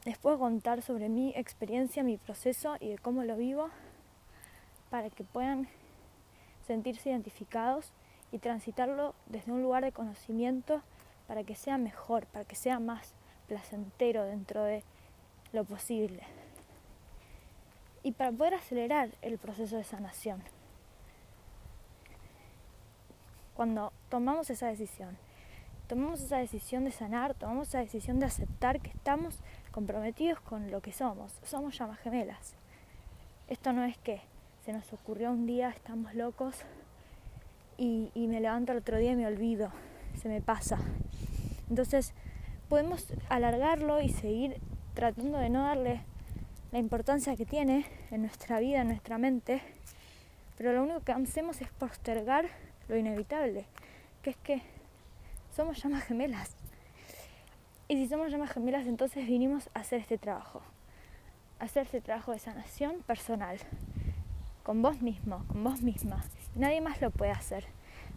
Les 0.05 0.17
puedo 0.17 0.39
contar 0.39 0.81
sobre 0.81 1.07
mi 1.07 1.31
experiencia, 1.35 2.03
mi 2.03 2.17
proceso 2.17 2.77
y 2.79 2.89
de 2.89 2.97
cómo 2.97 3.23
lo 3.23 3.37
vivo, 3.37 3.69
para 4.89 5.09
que 5.11 5.23
puedan 5.23 5.67
sentirse 6.65 7.11
identificados 7.11 7.91
y 8.31 8.39
transitarlo 8.39 9.13
desde 9.27 9.51
un 9.51 9.61
lugar 9.61 9.83
de 9.85 9.91
conocimiento 9.91 10.81
para 11.29 11.43
que 11.43 11.53
sea 11.53 11.77
mejor, 11.77 12.25
para 12.25 12.43
que 12.43 12.55
sea 12.55 12.79
más 12.79 13.13
placentero 13.47 14.25
dentro 14.25 14.63
de 14.63 14.83
lo 15.53 15.63
posible 15.63 16.23
y 18.01 18.13
para 18.13 18.31
poder 18.31 18.55
acelerar 18.55 19.11
el 19.21 19.37
proceso 19.37 19.77
de 19.77 19.83
sanación. 19.83 20.41
Cuando 23.53 23.93
tomamos 24.09 24.49
esa 24.49 24.69
decisión, 24.69 25.19
tomamos 25.87 26.19
esa 26.19 26.37
decisión 26.37 26.83
de 26.83 26.91
sanar, 26.91 27.35
tomamos 27.35 27.67
esa 27.67 27.79
decisión 27.79 28.19
de 28.19 28.25
aceptar 28.25 28.79
que 28.79 28.89
estamos 28.89 29.37
comprometidos 29.69 30.39
con 30.39 30.71
lo 30.71 30.81
que 30.81 30.93
somos, 30.93 31.39
somos 31.43 31.77
llamas 31.77 31.99
gemelas. 31.99 32.55
Esto 33.47 33.71
no 33.71 33.83
es 33.83 33.99
que 33.99 34.21
se 34.65 34.73
nos 34.73 34.91
ocurrió 34.93 35.29
un 35.29 35.45
día, 35.45 35.69
estamos 35.69 36.15
locos 36.15 36.55
y, 37.77 38.09
y 38.15 38.25
me 38.25 38.39
levanto 38.39 38.71
el 38.71 38.79
otro 38.79 38.97
día 38.97 39.11
y 39.11 39.15
me 39.15 39.27
olvido, 39.27 39.71
se 40.19 40.29
me 40.29 40.41
pasa. 40.41 40.79
Entonces 41.69 42.13
podemos 42.67 43.07
alargarlo 43.29 44.01
y 44.01 44.09
seguir 44.09 44.57
tratando 44.93 45.37
de 45.37 45.49
no 45.49 45.63
darle 45.63 46.01
la 46.71 46.79
importancia 46.79 47.35
que 47.35 47.45
tiene 47.45 47.85
en 48.11 48.21
nuestra 48.21 48.59
vida, 48.59 48.81
en 48.81 48.89
nuestra 48.89 49.17
mente, 49.17 49.61
pero 50.57 50.73
lo 50.73 50.83
único 50.83 50.99
que 50.99 51.13
hacemos 51.13 51.61
es 51.61 51.69
postergar 51.69 52.49
lo 52.87 52.97
inevitable, 52.97 53.65
que 54.21 54.31
es 54.31 54.37
que 54.37 54.61
somos 55.55 55.81
llamas 55.81 56.03
gemelas. 56.03 56.55
Y 57.87 57.95
si 57.95 58.07
somos 58.07 58.31
llamas 58.31 58.51
gemelas, 58.51 58.85
entonces 58.85 59.25
vinimos 59.25 59.69
a 59.73 59.79
hacer 59.79 60.01
este 60.01 60.17
trabajo, 60.17 60.61
a 61.59 61.63
hacer 61.63 61.85
este 61.85 62.01
trabajo 62.01 62.33
de 62.33 62.39
sanación 62.39 63.01
personal, 63.03 63.57
con 64.63 64.81
vos 64.81 65.01
mismo, 65.01 65.43
con 65.47 65.63
vos 65.63 65.81
misma. 65.81 66.23
Nadie 66.55 66.81
más 66.81 67.01
lo 67.01 67.09
puede 67.09 67.31
hacer. 67.31 67.65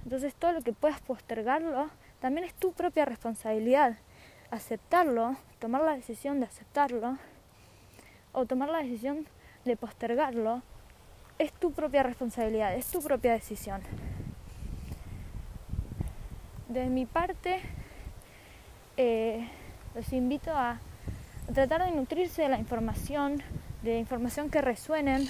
Entonces 0.04 0.34
todo 0.34 0.52
lo 0.52 0.62
que 0.62 0.72
puedas 0.72 1.00
postergarlo 1.00 1.88
también 2.20 2.44
es 2.44 2.54
tu 2.54 2.72
propia 2.72 3.04
responsabilidad. 3.04 3.96
Aceptarlo, 4.50 5.36
tomar 5.58 5.82
la 5.82 5.94
decisión 5.94 6.40
de 6.40 6.46
aceptarlo 6.46 7.18
o 8.32 8.46
tomar 8.46 8.68
la 8.68 8.78
decisión 8.78 9.26
de 9.64 9.76
postergarlo 9.76 10.62
es 11.38 11.52
tu 11.52 11.72
propia 11.72 12.02
responsabilidad, 12.02 12.74
es 12.74 12.86
tu 12.86 13.00
propia 13.02 13.32
decisión. 13.32 13.80
De 16.68 16.86
mi 16.86 17.06
parte, 17.06 17.60
eh, 18.96 19.48
los 19.94 20.12
invito 20.12 20.50
a, 20.52 20.78
tratar 21.52 21.84
de 21.84 21.90
nutrirse 21.90 22.42
de 22.42 22.48
la 22.48 22.58
información, 22.58 23.42
de 23.82 23.98
información 23.98 24.50
que 24.50 24.60
resuenen, 24.60 25.28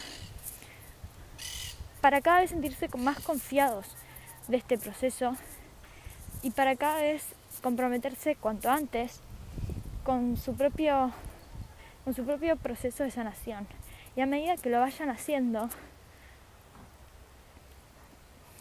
para 2.00 2.20
cada 2.20 2.40
vez 2.40 2.50
sentirse 2.50 2.88
más 2.96 3.20
confiados 3.20 3.86
de 4.48 4.56
este 4.56 4.78
proceso 4.78 5.36
y 6.42 6.50
para 6.50 6.76
cada 6.76 7.00
vez 7.00 7.24
comprometerse 7.62 8.36
cuanto 8.36 8.70
antes 8.70 9.20
con 10.04 10.36
su 10.36 10.54
propio 10.54 11.12
con 12.04 12.14
su 12.14 12.24
propio 12.24 12.56
proceso 12.56 13.04
de 13.04 13.10
sanación. 13.10 13.66
Y 14.16 14.20
a 14.20 14.26
medida 14.26 14.56
que 14.56 14.70
lo 14.70 14.80
vayan 14.80 15.08
haciendo, 15.08 15.68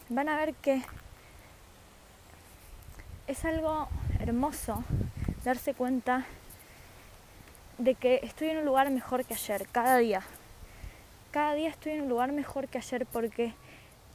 van 0.08 0.28
a 0.28 0.36
ver 0.36 0.54
que 0.54 0.82
es 3.26 3.44
algo 3.44 3.88
hermoso 4.20 4.84
darse 5.44 5.74
cuenta 5.74 6.24
de 7.78 7.94
que 7.94 8.20
estoy 8.22 8.50
en 8.50 8.58
un 8.58 8.64
lugar 8.64 8.90
mejor 8.90 9.24
que 9.24 9.34
ayer, 9.34 9.66
cada 9.72 9.96
día. 9.98 10.22
Cada 11.32 11.54
día 11.54 11.70
estoy 11.70 11.92
en 11.92 12.02
un 12.02 12.08
lugar 12.08 12.30
mejor 12.32 12.68
que 12.68 12.78
ayer 12.78 13.06
porque 13.06 13.54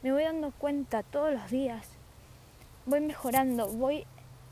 me 0.04 0.12
voy 0.12 0.24
dando 0.24 0.52
cuenta 0.52 1.02
todos 1.04 1.34
los 1.34 1.50
días. 1.50 1.88
Voy 2.86 3.00
mejorando, 3.00 3.68
voy 3.68 4.06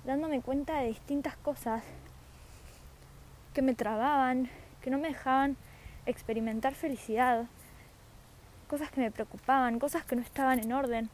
dándome 0.03 0.41
cuenta 0.41 0.79
de 0.79 0.87
distintas 0.87 1.37
cosas 1.37 1.83
que 3.53 3.61
me 3.61 3.75
trababan, 3.75 4.49
que 4.81 4.89
no 4.89 4.97
me 4.97 5.09
dejaban 5.09 5.55
experimentar 6.05 6.73
felicidad, 6.73 7.45
cosas 8.67 8.91
que 8.91 9.01
me 9.01 9.11
preocupaban, 9.11 9.79
cosas 9.79 10.03
que 10.03 10.15
no 10.15 10.21
estaban 10.21 10.59
en 10.59 10.73
orden, 10.73 11.09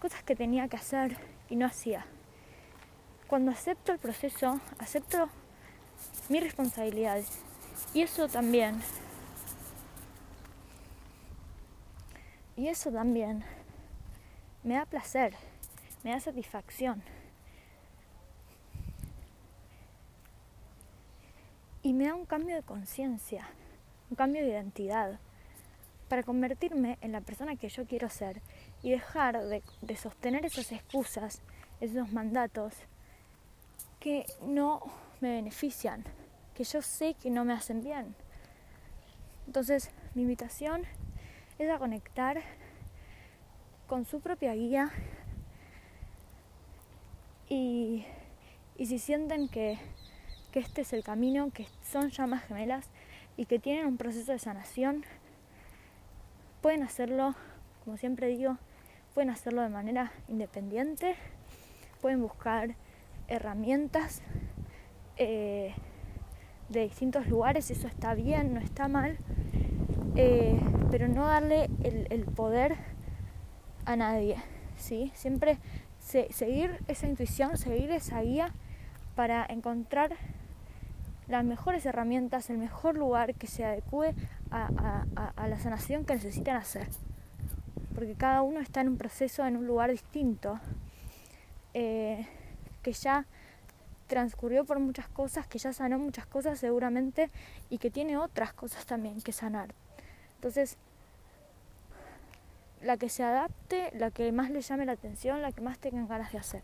cosas 0.00 0.22
que 0.22 0.34
tenía 0.34 0.68
que 0.68 0.76
hacer 0.76 1.16
y 1.50 1.56
no 1.56 1.66
hacía. 1.66 2.06
Cuando 3.28 3.50
acepto 3.50 3.92
el 3.92 3.98
proceso, 3.98 4.60
acepto 4.78 5.28
mi 6.28 6.40
responsabilidad 6.40 7.20
y 7.92 8.02
eso 8.02 8.26
también. 8.28 8.80
Y 12.56 12.68
eso 12.68 12.90
también 12.90 13.44
me 14.66 14.74
da 14.74 14.84
placer, 14.84 15.32
me 16.02 16.10
da 16.10 16.18
satisfacción. 16.18 17.00
Y 21.84 21.92
me 21.92 22.08
da 22.08 22.16
un 22.16 22.26
cambio 22.26 22.56
de 22.56 22.64
conciencia, 22.64 23.48
un 24.10 24.16
cambio 24.16 24.42
de 24.42 24.50
identidad, 24.50 25.20
para 26.08 26.24
convertirme 26.24 26.98
en 27.00 27.12
la 27.12 27.20
persona 27.20 27.54
que 27.54 27.68
yo 27.68 27.86
quiero 27.86 28.08
ser 28.08 28.42
y 28.82 28.90
dejar 28.90 29.40
de, 29.44 29.62
de 29.82 29.96
sostener 29.96 30.44
esas 30.44 30.72
excusas, 30.72 31.42
esos 31.80 32.12
mandatos 32.12 32.74
que 34.00 34.26
no 34.42 34.82
me 35.20 35.30
benefician, 35.30 36.02
que 36.54 36.64
yo 36.64 36.82
sé 36.82 37.14
que 37.14 37.30
no 37.30 37.44
me 37.44 37.52
hacen 37.52 37.84
bien. 37.84 38.16
Entonces, 39.46 39.92
mi 40.14 40.22
invitación 40.22 40.82
es 41.60 41.70
a 41.70 41.78
conectar 41.78 42.42
con 43.86 44.04
su 44.04 44.20
propia 44.20 44.54
guía 44.54 44.90
y, 47.48 48.04
si 48.78 48.98
sienten 48.98 49.48
que, 49.48 49.78
que 50.52 50.60
este 50.60 50.82
es 50.82 50.92
el 50.92 51.02
camino, 51.02 51.50
que 51.50 51.66
son 51.82 52.10
llamas 52.10 52.44
gemelas 52.44 52.88
y 53.36 53.46
que 53.46 53.58
tienen 53.58 53.86
un 53.86 53.96
proceso 53.96 54.32
de 54.32 54.38
sanación, 54.38 55.04
pueden 56.62 56.82
hacerlo, 56.82 57.34
como 57.84 57.96
siempre 57.96 58.28
digo, 58.28 58.58
pueden 59.14 59.30
hacerlo 59.30 59.62
de 59.62 59.68
manera 59.68 60.12
independiente, 60.28 61.16
pueden 62.00 62.20
buscar 62.20 62.74
herramientas 63.28 64.22
eh, 65.16 65.74
de 66.68 66.82
distintos 66.82 67.26
lugares, 67.28 67.70
eso 67.70 67.86
está 67.86 68.14
bien, 68.14 68.54
no 68.54 68.60
está 68.60 68.88
mal, 68.88 69.18
eh, 70.16 70.58
pero 70.90 71.08
no 71.08 71.26
darle 71.26 71.70
el, 71.82 72.24
poder 72.24 72.76
a 73.86 73.96
nadie, 73.96 74.36
¿sí? 74.76 75.10
Siempre 75.14 75.58
seguir 75.98 76.78
esa 76.86 77.06
intuición, 77.06 77.56
seguir 77.56 77.90
esa 77.90 78.20
guía 78.20 78.52
para 79.14 79.44
encontrar 79.48 80.14
las 81.28 81.44
mejores 81.44 81.84
herramientas, 81.86 82.50
el 82.50 82.58
mejor 82.58 82.96
lugar 82.96 83.34
que 83.34 83.46
se 83.46 83.64
adecue 83.64 84.14
a, 84.50 85.04
la 85.48 85.58
sanación 85.58 86.04
que 86.04 86.14
necesitan 86.14 86.56
hacer. 86.56 86.88
Porque 87.94 88.14
cada 88.14 88.42
uno 88.42 88.60
está 88.60 88.82
en 88.82 88.88
un 88.90 88.98
proceso, 88.98 89.44
en 89.44 89.56
un 89.56 89.66
lugar 89.66 89.90
distinto, 89.90 90.60
eh, 91.74 92.26
que 92.82 92.92
ya 92.92 93.26
transcurrió 94.06 94.64
por 94.64 94.78
muchas 94.78 95.08
cosas, 95.08 95.46
que 95.48 95.58
ya 95.58 95.72
sanó 95.72 95.98
muchas 95.98 96.26
cosas 96.26 96.58
seguramente 96.58 97.30
y 97.70 97.78
que 97.78 97.90
tiene 97.90 98.16
otras 98.16 98.52
cosas 98.52 98.86
también 98.86 99.20
que 99.20 99.32
sanar. 99.32 99.74
Entonces, 100.36 100.78
la 102.86 102.96
que 102.96 103.08
se 103.08 103.24
adapte, 103.24 103.90
la 103.94 104.10
que 104.10 104.30
más 104.32 104.50
le 104.50 104.60
llame 104.60 104.86
la 104.86 104.92
atención, 104.92 105.42
la 105.42 105.52
que 105.52 105.60
más 105.60 105.78
tengan 105.78 106.06
ganas 106.06 106.32
de 106.32 106.38
hacer. 106.38 106.62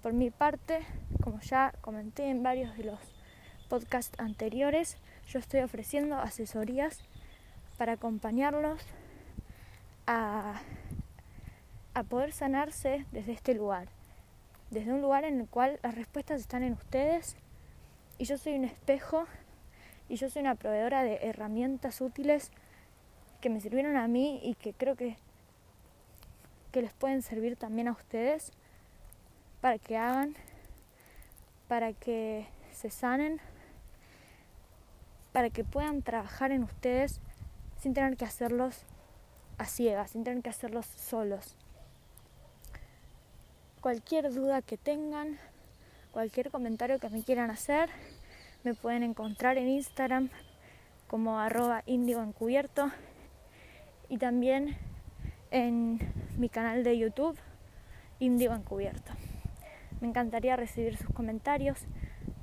Por 0.00 0.12
mi 0.12 0.30
parte, 0.30 0.80
como 1.22 1.40
ya 1.40 1.72
comenté 1.80 2.28
en 2.28 2.42
varios 2.42 2.76
de 2.76 2.84
los 2.84 3.00
podcasts 3.68 4.18
anteriores, 4.18 4.98
yo 5.26 5.38
estoy 5.38 5.60
ofreciendo 5.60 6.16
asesorías 6.16 7.02
para 7.76 7.94
acompañarlos 7.94 8.80
a, 10.06 10.60
a 11.94 12.02
poder 12.04 12.32
sanarse 12.32 13.04
desde 13.10 13.32
este 13.32 13.54
lugar, 13.54 13.88
desde 14.70 14.92
un 14.92 15.00
lugar 15.00 15.24
en 15.24 15.40
el 15.40 15.48
cual 15.48 15.80
las 15.82 15.94
respuestas 15.94 16.40
están 16.40 16.62
en 16.62 16.74
ustedes 16.74 17.36
y 18.18 18.24
yo 18.24 18.38
soy 18.38 18.54
un 18.54 18.64
espejo 18.64 19.26
y 20.08 20.16
yo 20.16 20.30
soy 20.30 20.42
una 20.42 20.54
proveedora 20.54 21.02
de 21.02 21.18
herramientas 21.22 22.00
útiles 22.00 22.52
que 23.40 23.50
me 23.50 23.60
sirvieron 23.60 23.96
a 23.96 24.06
mí 24.06 24.40
y 24.42 24.54
que 24.54 24.72
creo 24.72 24.94
que, 24.94 25.16
que 26.72 26.82
les 26.82 26.92
pueden 26.92 27.22
servir 27.22 27.56
también 27.56 27.86
a 27.86 27.92
ustedes 27.92 28.50
para 29.60 29.78
que 29.78 29.96
hagan, 29.96 30.34
para 31.68 31.92
que 31.92 32.48
se 32.72 32.90
sanen, 32.90 33.40
para 35.32 35.50
que 35.50 35.64
puedan 35.64 36.02
trabajar 36.02 36.50
en 36.50 36.64
ustedes 36.64 37.20
sin 37.78 37.94
tener 37.94 38.16
que 38.16 38.24
hacerlos 38.24 38.84
a 39.58 39.66
ciegas, 39.66 40.10
sin 40.10 40.24
tener 40.24 40.42
que 40.42 40.50
hacerlos 40.50 40.86
solos. 40.86 41.56
Cualquier 43.80 44.32
duda 44.32 44.62
que 44.62 44.76
tengan, 44.76 45.38
cualquier 46.12 46.50
comentario 46.50 46.98
que 46.98 47.08
me 47.08 47.22
quieran 47.22 47.50
hacer, 47.50 47.90
me 48.64 48.74
pueden 48.74 49.02
encontrar 49.02 49.58
en 49.58 49.68
Instagram 49.68 50.30
como 51.08 51.38
arroba 51.38 51.82
indigo 51.86 52.22
encubierto 52.22 52.90
y 54.08 54.18
también 54.18 54.76
en 55.50 55.98
mi 56.36 56.48
canal 56.48 56.82
de 56.84 56.98
YouTube, 56.98 57.38
Indigo 58.18 58.54
Encubierto. 58.54 59.12
Me 60.00 60.08
encantaría 60.08 60.56
recibir 60.56 60.96
sus 60.96 61.08
comentarios, 61.10 61.78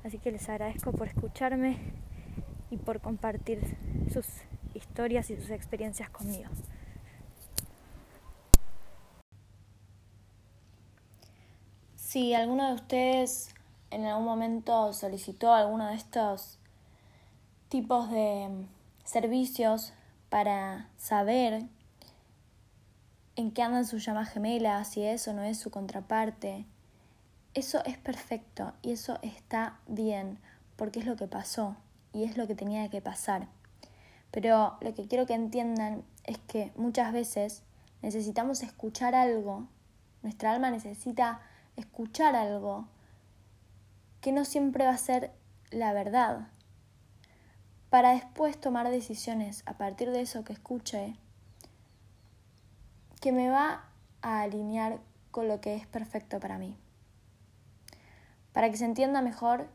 así 0.04 0.18
que 0.18 0.30
les 0.30 0.48
agradezco 0.48 0.92
por 0.92 1.08
escucharme 1.08 1.78
y 2.70 2.76
por 2.76 3.00
compartir 3.00 3.60
sus 4.12 4.26
historias 4.74 5.30
y 5.30 5.36
sus 5.36 5.50
experiencias 5.50 6.08
conmigo. 6.10 6.48
Si 11.96 12.34
alguno 12.34 12.68
de 12.68 12.74
ustedes 12.74 13.54
en 13.90 14.04
algún 14.04 14.24
momento 14.24 14.92
solicitó 14.92 15.52
alguno 15.52 15.88
de 15.88 15.94
estos 15.94 16.58
tipos 17.68 18.10
de 18.10 18.66
servicios 19.04 19.92
para 20.28 20.88
saber 20.96 21.64
en 23.40 23.50
qué 23.50 23.62
andan 23.62 23.86
sus 23.86 24.04
llamas 24.04 24.30
gemelas, 24.30 24.88
si 24.88 25.02
eso 25.02 25.32
no 25.32 25.42
es 25.42 25.58
su 25.58 25.70
contraparte. 25.70 26.66
Eso 27.54 27.84
es 27.84 27.98
perfecto 27.98 28.74
y 28.82 28.92
eso 28.92 29.18
está 29.22 29.80
bien, 29.88 30.38
porque 30.76 31.00
es 31.00 31.06
lo 31.06 31.16
que 31.16 31.26
pasó 31.26 31.76
y 32.12 32.24
es 32.24 32.36
lo 32.36 32.46
que 32.46 32.54
tenía 32.54 32.88
que 32.90 33.00
pasar. 33.00 33.48
Pero 34.30 34.76
lo 34.80 34.94
que 34.94 35.08
quiero 35.08 35.26
que 35.26 35.34
entiendan 35.34 36.04
es 36.24 36.38
que 36.38 36.72
muchas 36.76 37.12
veces 37.12 37.62
necesitamos 38.02 38.62
escuchar 38.62 39.14
algo, 39.14 39.66
nuestra 40.22 40.52
alma 40.52 40.70
necesita 40.70 41.40
escuchar 41.76 42.36
algo 42.36 42.86
que 44.20 44.32
no 44.32 44.44
siempre 44.44 44.84
va 44.84 44.92
a 44.92 44.98
ser 44.98 45.32
la 45.70 45.92
verdad 45.92 46.48
para 47.88 48.10
después 48.10 48.60
tomar 48.60 48.88
decisiones 48.90 49.62
a 49.66 49.76
partir 49.76 50.10
de 50.10 50.20
eso 50.20 50.44
que 50.44 50.52
escuche 50.52 51.16
que 53.20 53.32
me 53.32 53.48
va 53.48 53.84
a 54.22 54.40
alinear 54.42 54.98
con 55.30 55.48
lo 55.48 55.60
que 55.60 55.74
es 55.74 55.86
perfecto 55.86 56.40
para 56.40 56.58
mí. 56.58 56.76
Para 58.52 58.70
que 58.70 58.76
se 58.76 58.84
entienda 58.84 59.22
mejor, 59.22 59.68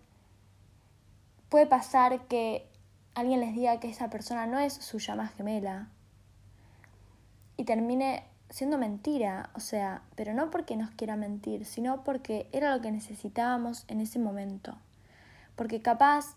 puede 1.50 1.66
pasar 1.66 2.28
que 2.28 2.68
alguien 3.14 3.40
les 3.40 3.54
diga 3.54 3.80
que 3.80 3.90
esa 3.90 4.10
persona 4.10 4.46
no 4.46 4.60
es 4.60 4.74
su 4.74 5.00
llama 5.00 5.28
gemela 5.30 5.88
y 7.56 7.64
termine 7.64 8.26
siendo 8.50 8.78
mentira, 8.78 9.50
o 9.56 9.60
sea, 9.60 10.02
pero 10.16 10.34
no 10.34 10.52
porque 10.52 10.76
nos 10.76 10.92
quiera 10.92 11.16
mentir, 11.16 11.66
sino 11.66 12.04
porque 12.04 12.50
era 12.52 12.76
lo 12.76 12.82
que 12.82 12.92
necesitábamos 12.92 13.86
en 13.88 14.02
ese 14.02 14.20
momento. 14.20 14.78
Porque 15.56 15.82
capaz 15.82 16.36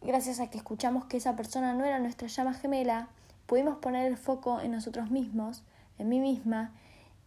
gracias 0.00 0.40
a 0.40 0.50
que 0.50 0.58
escuchamos 0.58 1.04
que 1.04 1.16
esa 1.16 1.36
persona 1.36 1.72
no 1.72 1.84
era 1.84 1.98
nuestra 1.98 2.28
llama 2.28 2.54
gemela, 2.54 3.08
pudimos 3.46 3.78
poner 3.78 4.06
el 4.06 4.16
foco 4.16 4.60
en 4.60 4.72
nosotros 4.72 5.10
mismos, 5.10 5.62
en 6.00 6.08
mí 6.08 6.20
misma, 6.20 6.72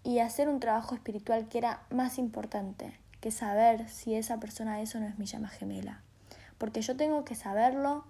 y 0.03 0.19
hacer 0.19 0.49
un 0.49 0.59
trabajo 0.59 0.95
espiritual 0.95 1.47
que 1.47 1.57
era 1.57 1.83
más 1.89 2.17
importante 2.17 2.99
que 3.21 3.31
saber 3.31 3.87
si 3.87 4.15
esa 4.15 4.39
persona 4.39 4.81
eso 4.81 4.99
no 4.99 5.07
es 5.07 5.17
mi 5.17 5.25
llama 5.25 5.47
gemela. 5.47 6.01
Porque 6.57 6.81
yo 6.81 6.97
tengo 6.97 7.23
que 7.23 7.35
saberlo 7.35 8.03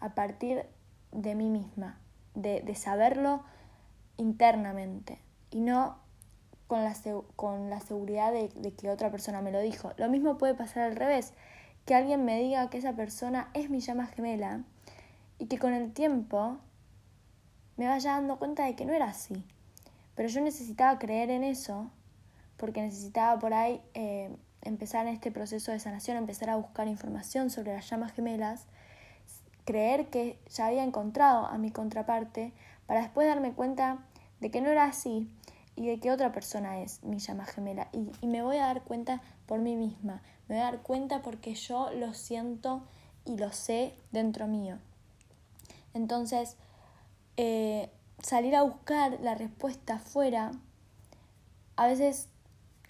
a 0.00 0.14
partir 0.14 0.64
de 1.12 1.34
mí 1.34 1.50
misma, 1.50 1.98
de, 2.34 2.62
de 2.62 2.74
saberlo 2.74 3.42
internamente 4.16 5.18
y 5.50 5.60
no 5.60 5.98
con 6.66 6.82
la, 6.84 6.94
con 7.36 7.68
la 7.68 7.80
seguridad 7.80 8.32
de, 8.32 8.48
de 8.48 8.72
que 8.72 8.90
otra 8.90 9.10
persona 9.10 9.42
me 9.42 9.52
lo 9.52 9.60
dijo. 9.60 9.92
Lo 9.96 10.08
mismo 10.08 10.38
puede 10.38 10.54
pasar 10.54 10.84
al 10.84 10.96
revés 10.96 11.34
que 11.84 11.94
alguien 11.94 12.24
me 12.24 12.38
diga 12.38 12.70
que 12.70 12.78
esa 12.78 12.94
persona 12.94 13.48
es 13.54 13.70
mi 13.70 13.80
llama 13.80 14.06
gemela 14.06 14.62
y 15.38 15.46
que 15.46 15.58
con 15.58 15.72
el 15.72 15.92
tiempo 15.92 16.58
me 17.76 17.86
vaya 17.86 18.12
dando 18.12 18.38
cuenta 18.38 18.64
de 18.64 18.76
que 18.76 18.84
no 18.84 18.92
era 18.92 19.06
así. 19.06 19.44
Pero 20.18 20.30
yo 20.30 20.40
necesitaba 20.40 20.98
creer 20.98 21.30
en 21.30 21.44
eso 21.44 21.92
porque 22.56 22.82
necesitaba 22.82 23.38
por 23.38 23.54
ahí 23.54 23.80
eh, 23.94 24.34
empezar 24.62 25.06
en 25.06 25.14
este 25.14 25.30
proceso 25.30 25.70
de 25.70 25.78
sanación, 25.78 26.16
empezar 26.16 26.50
a 26.50 26.56
buscar 26.56 26.88
información 26.88 27.50
sobre 27.50 27.72
las 27.72 27.88
llamas 27.88 28.10
gemelas, 28.14 28.66
creer 29.64 30.10
que 30.10 30.40
ya 30.50 30.66
había 30.66 30.82
encontrado 30.82 31.46
a 31.46 31.56
mi 31.56 31.70
contraparte 31.70 32.52
para 32.88 33.02
después 33.02 33.28
darme 33.28 33.52
cuenta 33.52 33.98
de 34.40 34.50
que 34.50 34.60
no 34.60 34.70
era 34.70 34.86
así 34.86 35.30
y 35.76 35.86
de 35.86 36.00
que 36.00 36.10
otra 36.10 36.32
persona 36.32 36.80
es 36.80 37.04
mi 37.04 37.20
llama 37.20 37.46
gemela. 37.46 37.86
Y, 37.92 38.10
y 38.20 38.26
me 38.26 38.42
voy 38.42 38.56
a 38.56 38.66
dar 38.66 38.82
cuenta 38.82 39.22
por 39.46 39.60
mí 39.60 39.76
misma, 39.76 40.20
me 40.48 40.56
voy 40.56 40.62
a 40.62 40.72
dar 40.72 40.82
cuenta 40.82 41.22
porque 41.22 41.54
yo 41.54 41.92
lo 41.92 42.12
siento 42.12 42.82
y 43.24 43.36
lo 43.36 43.52
sé 43.52 43.94
dentro 44.10 44.48
mío. 44.48 44.78
Entonces, 45.94 46.56
eh, 47.36 47.88
salir 48.22 48.56
a 48.56 48.62
buscar 48.62 49.18
la 49.20 49.34
respuesta 49.34 49.94
afuera 49.94 50.52
a 51.76 51.86
veces 51.86 52.28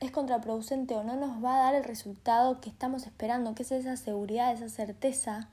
es 0.01 0.11
contraproducente 0.11 0.95
o 0.95 1.05
no 1.05 1.17
nos 1.17 1.45
va 1.45 1.57
a 1.57 1.65
dar 1.65 1.75
el 1.75 1.85
resultado 1.85 2.61
que 2.61 2.71
estamos 2.71 3.07
esperando, 3.07 3.55
que 3.55 3.65
es 3.65 3.73
esa 3.73 3.97
seguridad, 3.97 4.53
esa 4.53 4.69
certeza 4.69 5.49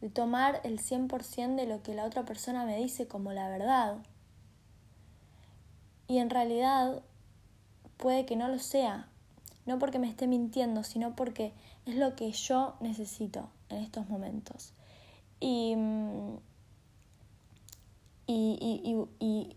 de 0.00 0.08
tomar 0.08 0.60
el 0.64 0.78
100% 0.78 1.56
de 1.56 1.66
lo 1.66 1.82
que 1.82 1.94
la 1.94 2.04
otra 2.04 2.24
persona 2.24 2.64
me 2.64 2.76
dice 2.76 3.08
como 3.08 3.32
la 3.32 3.48
verdad. 3.48 3.96
Y 6.06 6.18
en 6.18 6.30
realidad 6.30 7.02
puede 7.96 8.26
que 8.26 8.36
no 8.36 8.48
lo 8.48 8.58
sea, 8.58 9.08
no 9.66 9.78
porque 9.78 9.98
me 9.98 10.08
esté 10.08 10.26
mintiendo, 10.26 10.84
sino 10.84 11.16
porque 11.16 11.52
es 11.86 11.96
lo 11.96 12.16
que 12.16 12.30
yo 12.32 12.74
necesito 12.80 13.50
en 13.68 13.78
estos 13.78 14.08
momentos. 14.08 14.72
Y, 15.38 15.74
mm, 18.32 18.62
y, 18.62 19.08
y, 19.18 19.56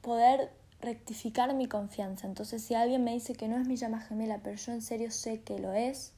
poder 0.00 0.52
rectificar 0.80 1.54
mi 1.54 1.68
confianza. 1.68 2.26
Entonces, 2.26 2.62
si 2.62 2.74
alguien 2.74 3.04
me 3.04 3.12
dice 3.12 3.34
que 3.34 3.46
no 3.46 3.56
es 3.56 3.68
mi 3.68 3.76
llama 3.76 4.00
gemela, 4.00 4.40
pero 4.42 4.56
yo 4.56 4.72
en 4.72 4.82
serio 4.82 5.10
sé 5.12 5.42
que 5.42 5.58
lo 5.58 5.72
es, 5.72 6.12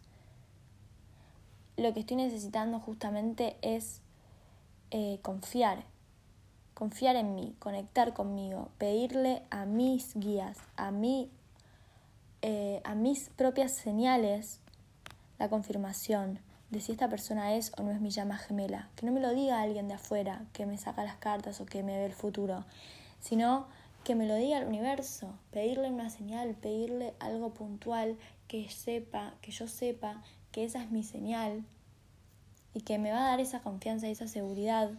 lo 1.77 1.93
que 1.93 2.01
estoy 2.01 2.17
necesitando 2.17 2.81
justamente 2.81 3.57
es 3.61 4.01
eh, 4.91 5.19
confiar, 5.23 5.85
confiar 6.73 7.17
en 7.17 7.35
mí, 7.35 7.55
conectar 7.59 8.15
conmigo, 8.15 8.71
pedirle 8.79 9.43
a 9.51 9.67
mis 9.67 10.15
guías, 10.15 10.57
a 10.77 10.91
mí, 10.91 11.31
eh, 12.43 12.81
a 12.85 12.95
mis 12.95 13.29
propias 13.31 13.73
señales, 13.73 14.61
la 15.39 15.51
confirmación 15.51 16.39
de 16.75 16.81
si 16.81 16.91
esta 16.91 17.09
persona 17.09 17.55
es 17.55 17.73
o 17.79 17.85
no 17.85 17.93
es 17.93 18.01
mi 18.01 18.11
llama 18.11 18.37
gemela. 18.37 18.91
Que 18.97 19.07
no 19.07 19.13
me 19.13 19.21
lo 19.21 19.33
diga 19.33 19.63
alguien 19.63 19.87
de 19.87 19.95
afuera 19.95 20.45
que 20.53 20.67
me 20.67 20.77
saca 20.77 21.05
las 21.05 21.17
cartas 21.17 21.61
o 21.61 21.67
que 21.67 21.85
me 21.85 21.97
ve 21.97 22.07
el 22.07 22.13
futuro, 22.13 22.65
sino 23.21 23.67
que 24.03 24.17
me 24.17 24.27
lo 24.27 24.35
diga 24.35 24.59
el 24.59 24.67
universo, 24.67 25.39
pedirle 25.53 25.89
una 25.89 26.11
señal, 26.11 26.55
pedirle 26.57 27.15
algo 27.21 27.55
puntual 27.55 28.19
que 28.49 28.69
sepa, 28.69 29.35
que 29.41 29.53
yo 29.53 29.69
sepa 29.69 30.23
que 30.51 30.65
esa 30.65 30.83
es 30.83 30.91
mi 30.91 31.05
señal 31.05 31.65
y 32.75 32.81
que 32.81 32.99
me 32.99 33.13
va 33.13 33.21
a 33.21 33.31
dar 33.31 33.41
esa 33.41 33.61
confianza 33.61 34.09
y 34.09 34.11
esa 34.11 34.27
seguridad 34.27 34.91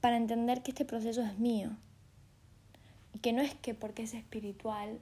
para 0.00 0.16
entender 0.16 0.62
que 0.62 0.72
este 0.72 0.84
proceso 0.84 1.22
es 1.22 1.38
mío 1.38 1.70
y 3.14 3.20
que 3.20 3.32
no 3.32 3.40
es 3.40 3.54
que 3.54 3.72
porque 3.72 4.02
es 4.02 4.14
espiritual 4.14 4.98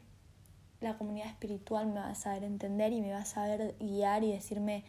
la 0.83 0.99
comunidad 0.99 1.29
espiritual 1.29 1.87
me 1.87 2.01
va 2.01 2.09
a 2.09 2.15
saber 2.15 2.45
entender 2.45 2.93
y 2.93 3.01
me 3.01 3.13
va 3.13 3.21
a 3.21 3.25
saber 3.25 3.75
guiar 3.81 4.25
y 4.25 4.33
decirme 4.33 4.85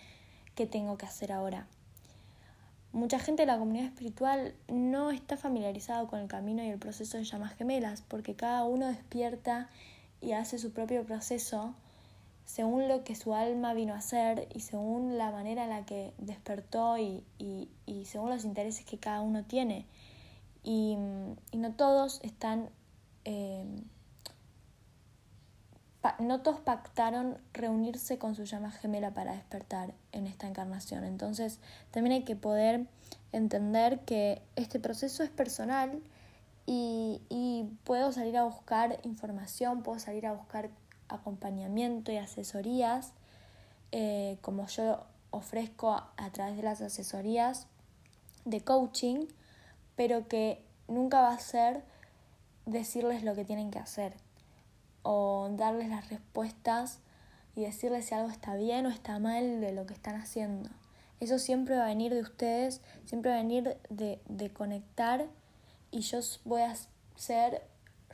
qué 0.55 0.65
tengo 0.65 0.97
que 0.97 1.05
hacer 1.05 1.31
ahora. 1.31 1.67
Mucha 2.91 3.17
gente 3.17 3.43
de 3.43 3.47
la 3.47 3.57
comunidad 3.57 3.85
espiritual 3.85 4.53
no 4.67 5.09
está 5.09 5.35
familiarizado 5.35 6.07
con 6.07 6.19
el 6.19 6.27
camino 6.27 6.63
y 6.63 6.69
el 6.69 6.77
proceso 6.77 7.17
de 7.17 7.23
llamas 7.23 7.55
gemelas, 7.55 8.03
porque 8.07 8.35
cada 8.35 8.63
uno 8.65 8.87
despierta 8.87 9.69
y 10.21 10.33
hace 10.33 10.59
su 10.59 10.71
propio 10.71 11.03
proceso 11.03 11.73
según 12.45 12.87
lo 12.87 13.03
que 13.03 13.15
su 13.15 13.33
alma 13.33 13.73
vino 13.73 13.93
a 13.93 13.97
hacer 13.97 14.47
y 14.53 14.59
según 14.59 15.17
la 15.17 15.31
manera 15.31 15.63
en 15.63 15.69
la 15.69 15.85
que 15.85 16.13
despertó 16.17 16.97
y, 16.97 17.23
según 18.05 18.29
los 18.29 18.45
intereses 18.45 18.85
que 18.85 18.97
cada 18.97 19.21
uno 19.21 19.43
tiene. 19.43 19.85
Y, 20.63 20.97
no 21.53 21.73
todos 21.73 22.19
están 22.23 22.69
eh, 23.25 23.65
no 26.19 26.41
todos 26.41 26.59
pactaron 26.59 27.37
reunirse 27.53 28.17
con 28.17 28.35
su 28.35 28.43
llama 28.43 28.71
gemela 28.71 29.11
para 29.11 29.33
despertar 29.33 29.93
en 30.11 30.27
esta 30.27 30.47
encarnación. 30.47 31.03
Entonces 31.03 31.59
también 31.91 32.13
hay 32.13 32.23
que 32.23 32.35
poder 32.35 32.87
entender 33.31 33.99
que 33.99 34.41
este 34.55 34.79
proceso 34.79 35.23
es 35.23 35.29
personal 35.29 36.01
y, 36.65 37.19
puedo 37.83 38.11
salir 38.11 38.37
a 38.37 38.43
buscar 38.43 38.99
información, 39.03 39.83
puedo 39.83 39.99
salir 39.99 40.25
a 40.27 40.33
buscar 40.33 40.69
acompañamiento 41.09 42.11
y 42.11 42.17
asesorías, 42.17 43.11
eh, 43.91 44.37
como 44.41 44.67
yo 44.67 45.05
ofrezco 45.31 45.91
a 45.91 46.29
través 46.31 46.55
de 46.57 46.63
las 46.63 46.81
asesorías 46.81 47.67
de 48.45 48.61
coaching, 48.61 49.27
pero 49.95 50.27
que 50.27 50.63
nunca 50.87 51.21
va 51.21 51.33
a 51.33 51.39
ser 51.39 51.83
decirles 52.65 53.23
lo 53.23 53.35
que 53.35 53.43
tienen 53.43 53.71
que 53.71 53.79
hacer 53.79 54.22
o 55.03 55.49
darles 55.51 55.89
las 55.89 56.09
respuestas 56.09 56.99
y 57.55 57.61
decirles 57.61 58.05
si 58.05 58.15
algo 58.15 58.29
está 58.29 58.55
bien 58.55 58.85
o 58.85 58.89
está 58.89 59.19
mal 59.19 59.61
de 59.61 59.71
lo 59.71 59.85
que 59.85 59.93
están 59.93 60.15
haciendo. 60.15 60.69
Eso 61.19 61.39
siempre 61.39 61.77
va 61.77 61.83
a 61.83 61.87
venir 61.87 62.13
de 62.13 62.21
ustedes, 62.21 62.81
siempre 63.05 63.31
va 63.31 63.37
a 63.37 63.41
venir 63.41 63.77
de, 63.89 64.19
de 64.27 64.51
conectar 64.51 65.27
y 65.91 66.01
yo 66.01 66.19
voy 66.43 66.61
a 66.61 66.75
ser 67.15 67.61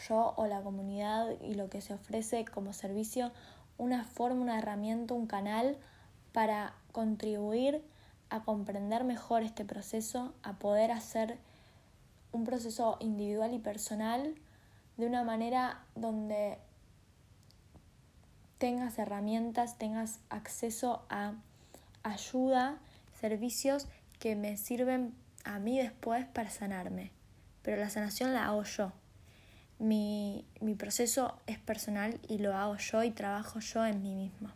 yo 0.08 0.34
o 0.38 0.45
la 0.47 0.62
comunidad 0.62 1.39
y 1.41 1.56
lo 1.56 1.69
que 1.69 1.82
se 1.82 1.93
ofrece 1.93 2.45
como 2.45 2.73
servicio 2.73 3.32
una 3.78 4.04
forma, 4.04 4.41
una 4.41 4.60
herramienta, 4.60 5.13
un 5.13 5.25
canal 5.25 5.78
para 6.34 6.73
contribuir 6.91 7.84
a 8.30 8.43
comprender 8.43 9.04
mejor 9.04 9.41
este 9.41 9.65
proceso, 9.65 10.34
a 10.43 10.60
poder 10.60 10.91
hacer 10.91 11.38
un 12.32 12.43
proceso 12.43 12.97
individual 12.99 13.54
y 13.54 13.60
personal 13.60 14.36
de 14.97 15.08
una 15.08 15.23
manera 15.23 15.82
donde 15.95 16.60
tengas 18.60 19.00
herramientas, 19.00 19.78
tengas 19.78 20.19
acceso 20.30 21.04
a 21.10 21.34
ayuda, 22.04 22.78
servicios 23.19 23.88
que 24.19 24.36
me 24.36 24.58
sirven 24.58 25.15
a 25.45 25.60
mí 25.60 25.80
después 25.80 26.26
para 26.28 26.50
sanarme. 26.52 27.12
Pero 27.63 27.78
la 27.78 27.89
sanación 27.89 28.34
la 28.34 28.45
hago 28.45 28.63
yo. 28.63 28.91
Mi, 29.80 30.45
mi 30.60 30.76
proceso 30.76 31.39
es 31.48 31.58
personal 31.58 32.19
y 32.28 32.39
lo 32.39 32.56
hago 32.56 32.76
yo 32.78 33.04
y 33.04 33.12
trabajo 33.12 33.60
yo 33.62 33.86
en 33.86 34.04
mí 34.04 34.13
misma. 34.13 34.54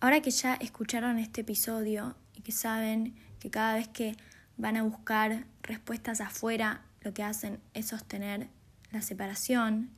Ahora 0.00 0.20
que 0.20 0.30
ya 0.30 0.54
escucharon 0.54 1.18
este 1.18 1.40
episodio 1.40 2.14
y 2.34 2.42
que 2.42 2.52
saben 2.52 3.16
que 3.40 3.50
cada 3.50 3.74
vez 3.74 3.88
que 3.88 4.16
van 4.56 4.76
a 4.76 4.84
buscar 4.84 5.44
respuestas 5.62 6.20
afuera, 6.20 6.82
lo 7.00 7.12
que 7.12 7.24
hacen 7.24 7.60
es 7.74 7.86
sostener 7.88 8.48
la 8.92 9.02
separación 9.02 9.90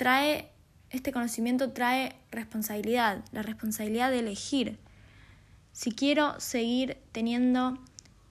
trae, 0.00 0.48
este 0.88 1.12
conocimiento 1.12 1.72
trae 1.72 2.16
responsabilidad, 2.30 3.22
la 3.32 3.42
responsabilidad 3.42 4.10
de 4.10 4.20
elegir. 4.20 4.78
Si 5.72 5.92
quiero 5.92 6.40
seguir 6.40 6.96
teniendo 7.12 7.78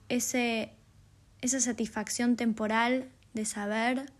ese, 0.08 0.72
esa 1.42 1.60
satisfacción 1.60 2.34
temporal 2.34 3.08
de 3.34 3.44
saber, 3.44 4.10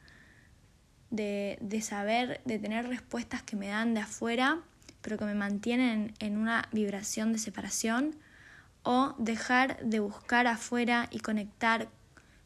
de, 1.11 1.59
de 1.61 1.83
saber, 1.83 2.41
de 2.45 2.61
tener 2.61 2.87
respuestas 2.87 3.43
que 3.43 3.57
me 3.57 3.67
dan 3.67 3.95
de 3.95 4.01
afuera, 4.03 4.61
pero 5.03 5.19
que 5.19 5.25
me 5.25 5.35
mantienen 5.35 6.15
en 6.21 6.39
una 6.39 6.69
vibración 6.71 7.33
de 7.33 7.41
separación, 7.41 8.15
o 8.85 9.17
dejar 9.19 9.81
de 9.81 9.99
buscar 9.99 10.47
afuera 10.47 11.09
y 11.11 11.19
conectar 11.19 11.89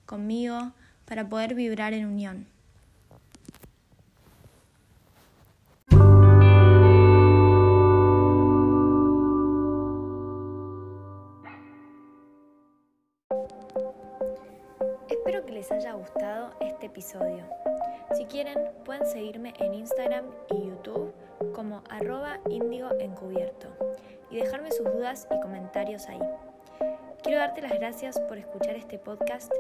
conmigo 0.06 0.72
para 1.04 1.28
poder 1.28 1.54
vibrar 1.54 1.92
en 1.92 2.06
unión. 2.06 2.53
Este 16.60 16.86
episodio. 16.86 17.44
Si 18.14 18.26
quieren, 18.26 18.58
pueden 18.84 19.06
seguirme 19.06 19.54
en 19.58 19.74
Instagram 19.74 20.24
y 20.50 20.68
YouTube 20.68 21.12
como 21.54 21.82
arroba 21.88 22.38
índigo 22.48 22.90
encubierto 22.98 23.68
y 24.30 24.36
dejarme 24.36 24.70
sus 24.70 24.84
dudas 24.92 25.26
y 25.34 25.40
comentarios 25.40 26.08
ahí. 26.08 26.20
Quiero 27.22 27.38
darte 27.38 27.62
las 27.62 27.72
gracias 27.72 28.20
por 28.20 28.36
escuchar 28.36 28.76
este 28.76 28.98
podcast 28.98 29.50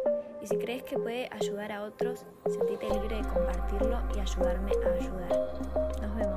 y 0.42 0.46
si 0.46 0.56
crees 0.58 0.82
que 0.82 0.98
puede 0.98 1.28
ayudar 1.32 1.72
a 1.72 1.82
otros, 1.82 2.26
sentite 2.46 2.88
libre 2.90 3.16
de 3.16 3.28
compartirlo 3.28 3.98
y 4.14 4.20
ayudarme 4.20 4.72
a 4.72 4.94
ayudar. 4.94 6.00
Nos 6.02 6.16
vemos. 6.16 6.33